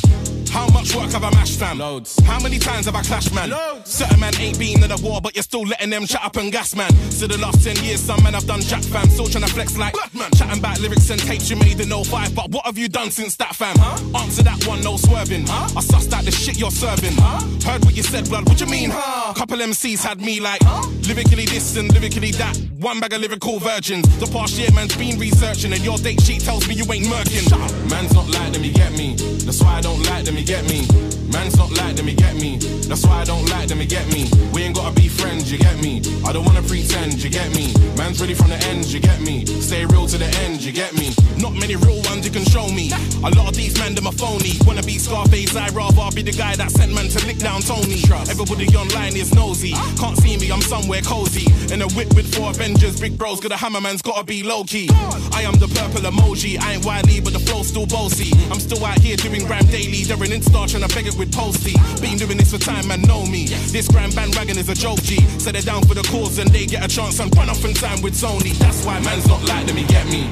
How 0.50 0.68
much 0.68 0.94
work 0.94 1.10
have 1.12 1.22
I 1.22 1.30
mashed, 1.30 1.58
fam? 1.58 1.78
Loads. 1.78 2.18
How 2.24 2.40
many 2.40 2.58
times 2.58 2.86
have 2.86 2.96
I 2.96 3.02
clashed, 3.02 3.32
man? 3.32 3.50
Loads. 3.50 3.90
Certain 3.90 4.18
man 4.18 4.34
ain't 4.40 4.58
been 4.58 4.82
in 4.82 4.90
the 4.90 5.00
war, 5.02 5.20
but 5.20 5.34
you're 5.36 5.44
still 5.44 5.62
letting 5.62 5.90
them 5.90 6.06
chat 6.06 6.24
up 6.24 6.36
and 6.36 6.50
gas, 6.50 6.74
man. 6.74 6.90
So 7.10 7.26
the 7.26 7.38
last 7.38 7.62
10 7.64 7.84
years, 7.84 8.00
some 8.00 8.22
men 8.22 8.34
have 8.34 8.46
done 8.46 8.60
jack, 8.60 8.82
fam. 8.82 9.08
Still 9.08 9.26
trying 9.26 9.44
to 9.44 9.50
flex 9.50 9.78
like 9.78 9.94
man. 10.14 10.30
Chatting 10.36 10.58
about 10.58 10.80
lyrics 10.80 11.08
and 11.10 11.20
tapes 11.20 11.48
you 11.48 11.56
made 11.56 11.80
in 11.80 11.90
05, 11.90 12.34
but 12.34 12.50
what 12.50 12.66
have 12.66 12.76
you 12.76 12.88
done 12.88 13.10
since 13.10 13.36
that, 13.36 13.54
fam? 13.54 13.76
Huh? 13.78 14.18
Answer 14.18 14.42
that 14.42 14.66
one, 14.66 14.82
no 14.82 14.96
swerving. 14.96 15.46
Huh? 15.46 15.78
I 15.78 15.82
sussed 15.82 16.12
out 16.12 16.24
the 16.24 16.30
shit 16.30 16.58
you're 16.58 16.70
serving. 16.70 17.14
Huh? 17.14 17.40
Heard 17.70 17.84
what 17.84 17.96
you 17.96 18.02
said, 18.02 18.28
blood, 18.28 18.48
what 18.48 18.60
you 18.60 18.66
mean, 18.66 18.90
huh? 18.92 19.32
Couple 19.34 19.58
MCs 19.58 20.02
had 20.02 20.20
me 20.20 20.40
like, 20.40 20.62
huh? 20.62 20.88
lyrically 21.06 21.46
this 21.46 21.76
and 21.76 21.92
lyrically 21.92 22.32
that. 22.32 22.56
One 22.78 22.98
bag 22.98 23.12
of 23.12 23.20
lyrical 23.20 23.58
virgins. 23.58 24.06
The 24.18 24.26
past 24.26 24.58
year, 24.58 24.70
man's 24.72 24.96
been 24.96 25.18
researching, 25.18 25.72
and 25.72 25.84
your 25.84 25.98
date 25.98 26.20
sheet 26.22 26.42
tells 26.42 26.66
me 26.66 26.74
you 26.74 26.90
ain't 26.92 27.06
murking. 27.06 27.46
Man's 27.90 28.14
not 28.14 28.28
like 28.30 28.52
them, 28.52 28.64
you 28.64 28.72
get 28.72 28.92
me. 28.92 29.14
That's 29.44 29.62
why 29.62 29.78
I 29.78 29.80
don't 29.80 30.02
like 30.04 30.24
them, 30.24 30.36
you 30.40 30.46
get 30.46 30.64
me. 30.64 30.88
Man's 31.30 31.56
not 31.56 31.70
like 31.72 31.96
them, 31.96 32.08
you 32.08 32.16
get 32.16 32.34
me. 32.34 32.56
That's 32.88 33.04
why 33.04 33.20
I 33.20 33.24
don't 33.24 33.46
like 33.50 33.68
them, 33.68 33.80
you 33.80 33.86
get 33.86 34.06
me. 34.12 34.28
We 34.52 34.62
ain't 34.62 34.74
gotta 34.74 34.94
be 34.94 35.06
friends, 35.06 35.52
you 35.52 35.58
get 35.58 35.78
me. 35.80 36.00
I 36.24 36.32
don't 36.32 36.44
wanna 36.44 36.62
pretend, 36.62 37.22
you 37.22 37.28
get 37.28 37.54
me. 37.54 37.72
Man's 37.96 38.20
ready 38.20 38.34
from 38.34 38.48
the 38.48 38.56
end, 38.72 38.86
you 38.86 39.00
get 39.00 39.20
me. 39.20 39.44
Stay 39.44 39.84
real 39.84 40.06
to 40.06 40.18
the 40.18 40.30
end, 40.44 40.62
you 40.62 40.72
get 40.72 40.94
me. 40.94 41.12
Not 41.36 41.52
many 41.54 41.76
real 41.76 42.00
ones 42.08 42.24
you 42.24 42.32
can 42.32 42.44
show 42.44 42.66
me. 42.68 42.90
A 43.22 43.30
lot 43.36 43.48
of 43.48 43.54
these 43.54 43.78
men, 43.78 43.94
them 43.94 44.06
are 44.06 44.12
phony. 44.12 44.56
Wanna 44.66 44.82
be 44.82 44.98
Scarface, 44.98 45.54
I'd 45.54 45.72
rather 45.72 46.10
be 46.14 46.22
the 46.22 46.32
guy 46.32 46.56
that 46.56 46.70
sent 46.70 46.94
man 46.94 47.08
to 47.08 47.26
lick 47.26 47.38
down 47.38 47.60
Tony. 47.60 48.02
Everybody 48.28 48.66
online 48.74 49.14
is 49.14 49.34
nosy. 49.34 49.72
Can't 50.00 50.16
see 50.18 50.36
me, 50.38 50.50
I'm 50.50 50.62
somewhere 50.62 51.02
cozy. 51.02 51.46
In 51.72 51.82
a 51.82 51.88
whip 51.94 52.14
with 52.14 52.34
four 52.34 52.50
Avengers, 52.50 52.98
big 52.98 53.18
bros, 53.18 53.40
got 53.40 53.52
a 53.52 53.56
hammer 53.56 53.80
man's 53.80 54.02
gotta 54.02 54.24
be 54.24 54.42
low 54.42 54.64
key. 54.64 54.88
I 55.32 55.42
am 55.42 55.54
the 55.60 55.68
purple 55.68 56.00
emoji. 56.10 56.58
I 56.58 56.74
ain't 56.74 56.84
widely, 56.84 57.20
but 57.20 57.34
the 57.34 57.40
flow 57.40 57.62
still 57.62 57.86
bossy. 57.86 58.32
I'm 58.50 58.58
still 58.58 58.84
out 58.84 58.98
here 58.98 59.16
doing 59.16 59.44
gram 59.46 59.66
daily. 59.66 60.02
They're 60.30 60.36
an 60.36 60.44
Insta 60.44 60.70
trying 60.70 60.88
to 60.88 60.94
beg 60.94 61.06
it 61.08 61.18
with 61.18 61.32
Posty. 61.32 61.74
Been 62.00 62.16
doing 62.16 62.38
this 62.38 62.52
for 62.52 62.58
time, 62.58 62.86
man, 62.86 63.02
know 63.02 63.26
me. 63.26 63.46
This 63.46 63.88
grand 63.88 64.14
bandwagon 64.14 64.58
is 64.58 64.68
a 64.68 64.74
joke, 64.74 65.02
G. 65.02 65.16
So 65.40 65.50
they're 65.50 65.60
down 65.60 65.82
for 65.82 65.94
the 65.94 66.02
cause 66.02 66.38
and 66.38 66.48
they 66.50 66.66
get 66.66 66.84
a 66.84 66.88
chance 66.88 67.18
and 67.18 67.34
run 67.36 67.50
off 67.50 67.64
in 67.64 67.74
time 67.74 68.00
with 68.00 68.14
Sony. 68.14 68.56
That's 68.58 68.84
why 68.84 69.00
man's 69.00 69.26
not 69.26 69.42
like 69.48 69.66
them, 69.66 69.76
you 69.76 69.86
get 69.88 70.06
me. 70.06 70.30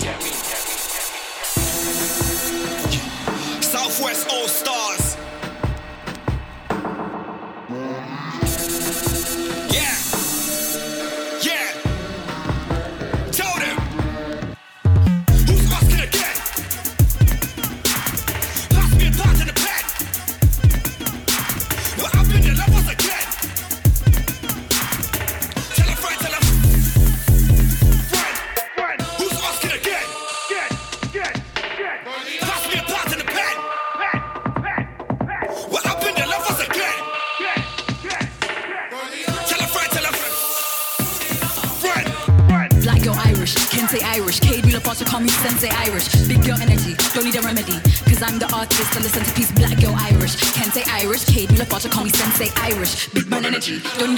Southwest 3.61 4.28
All 4.30 4.46
Stars. 4.46 4.78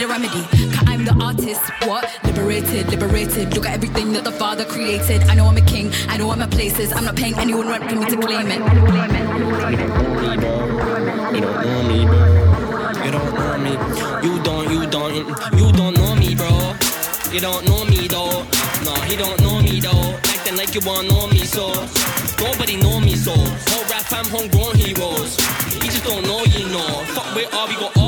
A 0.02 0.06
remedy. 0.06 0.42
Cause 0.72 0.84
I'm 0.86 1.04
the 1.04 1.14
artist, 1.20 1.60
what? 1.84 2.08
Liberated, 2.24 2.88
liberated. 2.88 3.54
Look 3.54 3.66
at 3.66 3.74
everything 3.74 4.12
that 4.14 4.24
the 4.24 4.32
father 4.32 4.64
created. 4.64 5.22
I 5.24 5.34
know 5.34 5.46
I'm 5.46 5.56
a 5.56 5.60
king, 5.60 5.90
I 6.08 6.16
know 6.16 6.30
I'm 6.30 6.40
a 6.40 6.46
places. 6.46 6.92
I'm 6.92 7.04
not 7.04 7.16
paying 7.16 7.34
anyone 7.38 7.68
rent 7.68 7.88
for 7.88 7.96
me 7.96 8.06
to 8.06 8.16
claim 8.16 8.46
it. 8.48 8.60
You 11.34 11.40
don't 11.40 11.64
know 11.64 11.82
me, 11.88 12.04
bro. 12.06 12.22
You 13.04 13.10
don't 13.10 13.34
know 13.34 13.58
me. 13.58 13.72
You 14.26 14.42
don't, 14.42 14.70
you 14.70 14.86
don't, 14.86 15.14
you 15.58 15.72
don't 15.72 15.94
know 15.96 16.14
me, 16.14 16.34
bro. 16.34 16.74
You 17.32 17.40
don't 17.40 17.64
know 17.68 17.84
me 17.84 18.08
though. 18.08 18.46
No, 18.84 18.94
he 19.04 19.16
don't 19.16 19.40
know 19.40 19.60
me 19.60 19.80
though. 19.80 20.16
Acting 20.32 20.56
like 20.56 20.74
you 20.74 20.80
wanna 20.84 21.08
know 21.08 21.26
me, 21.28 21.44
so 21.44 21.68
nobody 22.40 22.76
know 22.76 23.00
me, 23.00 23.16
so 23.16 23.32
whole 23.32 23.84
rap 23.90 24.04
fam 24.08 24.24
homegrown 24.26 24.76
heroes. 24.76 25.36
You 25.74 25.90
just 25.92 26.04
don't 26.04 26.22
know, 26.24 26.42
you 26.44 26.68
know. 26.68 26.88
Fuck 27.12 27.34
with 27.34 27.52
all 27.54 27.68
we 27.68 27.74
got 27.74 27.99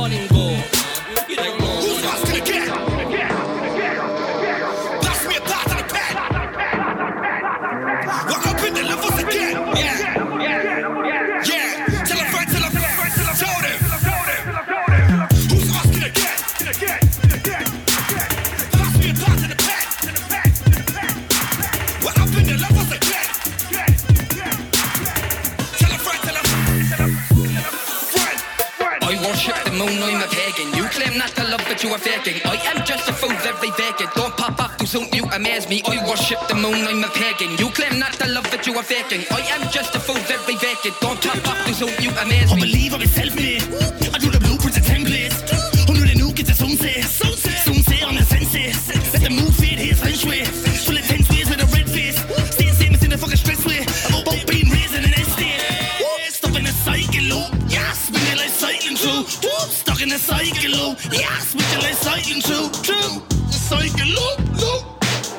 faking. 31.98 32.40
I 32.44 32.56
am 32.70 32.84
just 32.84 33.08
a 33.08 33.12
fool, 33.12 33.34
very 33.44 33.70
vacant. 33.76 34.14
Don't 34.14 34.36
pop 34.36 34.60
off 34.60 34.76
too 34.78 34.86
soon, 34.86 35.08
you 35.12 35.24
amaze 35.32 35.68
me. 35.68 35.82
I 35.86 36.06
worship 36.08 36.38
the 36.48 36.54
moon, 36.54 36.86
I'm 36.86 37.04
a 37.04 37.08
pagan. 37.08 37.56
You 37.58 37.68
claim 37.70 37.98
not 37.98 38.12
to 38.14 38.28
love, 38.28 38.46
but 38.50 38.66
you 38.66 38.74
are 38.74 38.82
faking. 38.82 39.24
I 39.30 39.40
am 39.54 39.70
just 39.70 39.94
a 39.94 40.00
fool, 40.00 40.20
very 40.30 40.56
vacant. 40.56 40.94
Don't 41.00 41.20
pop 41.20 41.46
off 41.48 41.66
too 41.66 41.74
soon, 41.74 41.94
you 42.02 42.10
amaze 42.20 42.54
me. 42.54 42.62
I 42.62 42.66
believe 42.66 42.94
I'm 42.94 43.06
self-made. 43.06 43.62
I 43.62 43.91
Stuck 60.12 60.44
cycle 60.44 60.70
loop. 60.70 60.98
When 61.08 61.64
you 61.72 61.78
like 61.80 61.94
cycling 61.94 62.42
through. 62.42 62.68
True. 62.84 63.24
The 63.48 63.56
cycle 63.56 64.12
loop, 64.12 64.38
loop. 64.60 64.84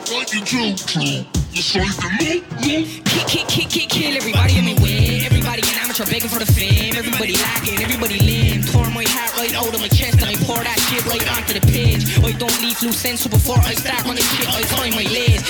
Cycling 0.01 0.45
through, 0.49 0.73
true. 0.89 1.21
The 1.53 1.61
cycle 1.61 2.09
loop, 2.17 2.41
loop. 2.65 3.05
Kick, 3.05 3.27
kick, 3.27 3.47
kick, 3.47 3.69
kick, 3.69 3.89
kill 3.89 4.17
everybody 4.17 4.57
in 4.57 4.65
my 4.65 4.73
way. 4.81 5.21
Everybody 5.29 5.61
an 5.61 5.77
amateur 5.77 6.05
begging 6.09 6.29
for 6.29 6.39
the 6.39 6.49
fame. 6.49 6.95
Everybody 6.97 7.37
lagging, 7.37 7.85
everybody 7.85 8.17
lame. 8.17 8.63
Tore 8.65 8.89
my 8.89 9.05
hat 9.05 9.37
right 9.37 9.53
out 9.53 9.69
of 9.69 9.77
my 9.79 9.87
chest 9.93 10.17
and 10.17 10.25
I 10.25 10.35
pour 10.41 10.57
that 10.57 10.79
shit 10.89 11.05
right 11.05 11.21
onto 11.37 11.53
the 11.53 11.61
page. 11.69 12.09
I 12.25 12.33
don't 12.33 12.57
leave 12.65 12.81
loose 12.81 13.05
ends 13.05 13.21
so 13.21 13.29
before 13.29 13.61
I 13.61 13.77
start 13.77 14.01
running 14.09 14.25
shit, 14.25 14.49
I 14.49 14.63
find 14.73 14.95
my 14.97 15.05
lays. 15.05 15.45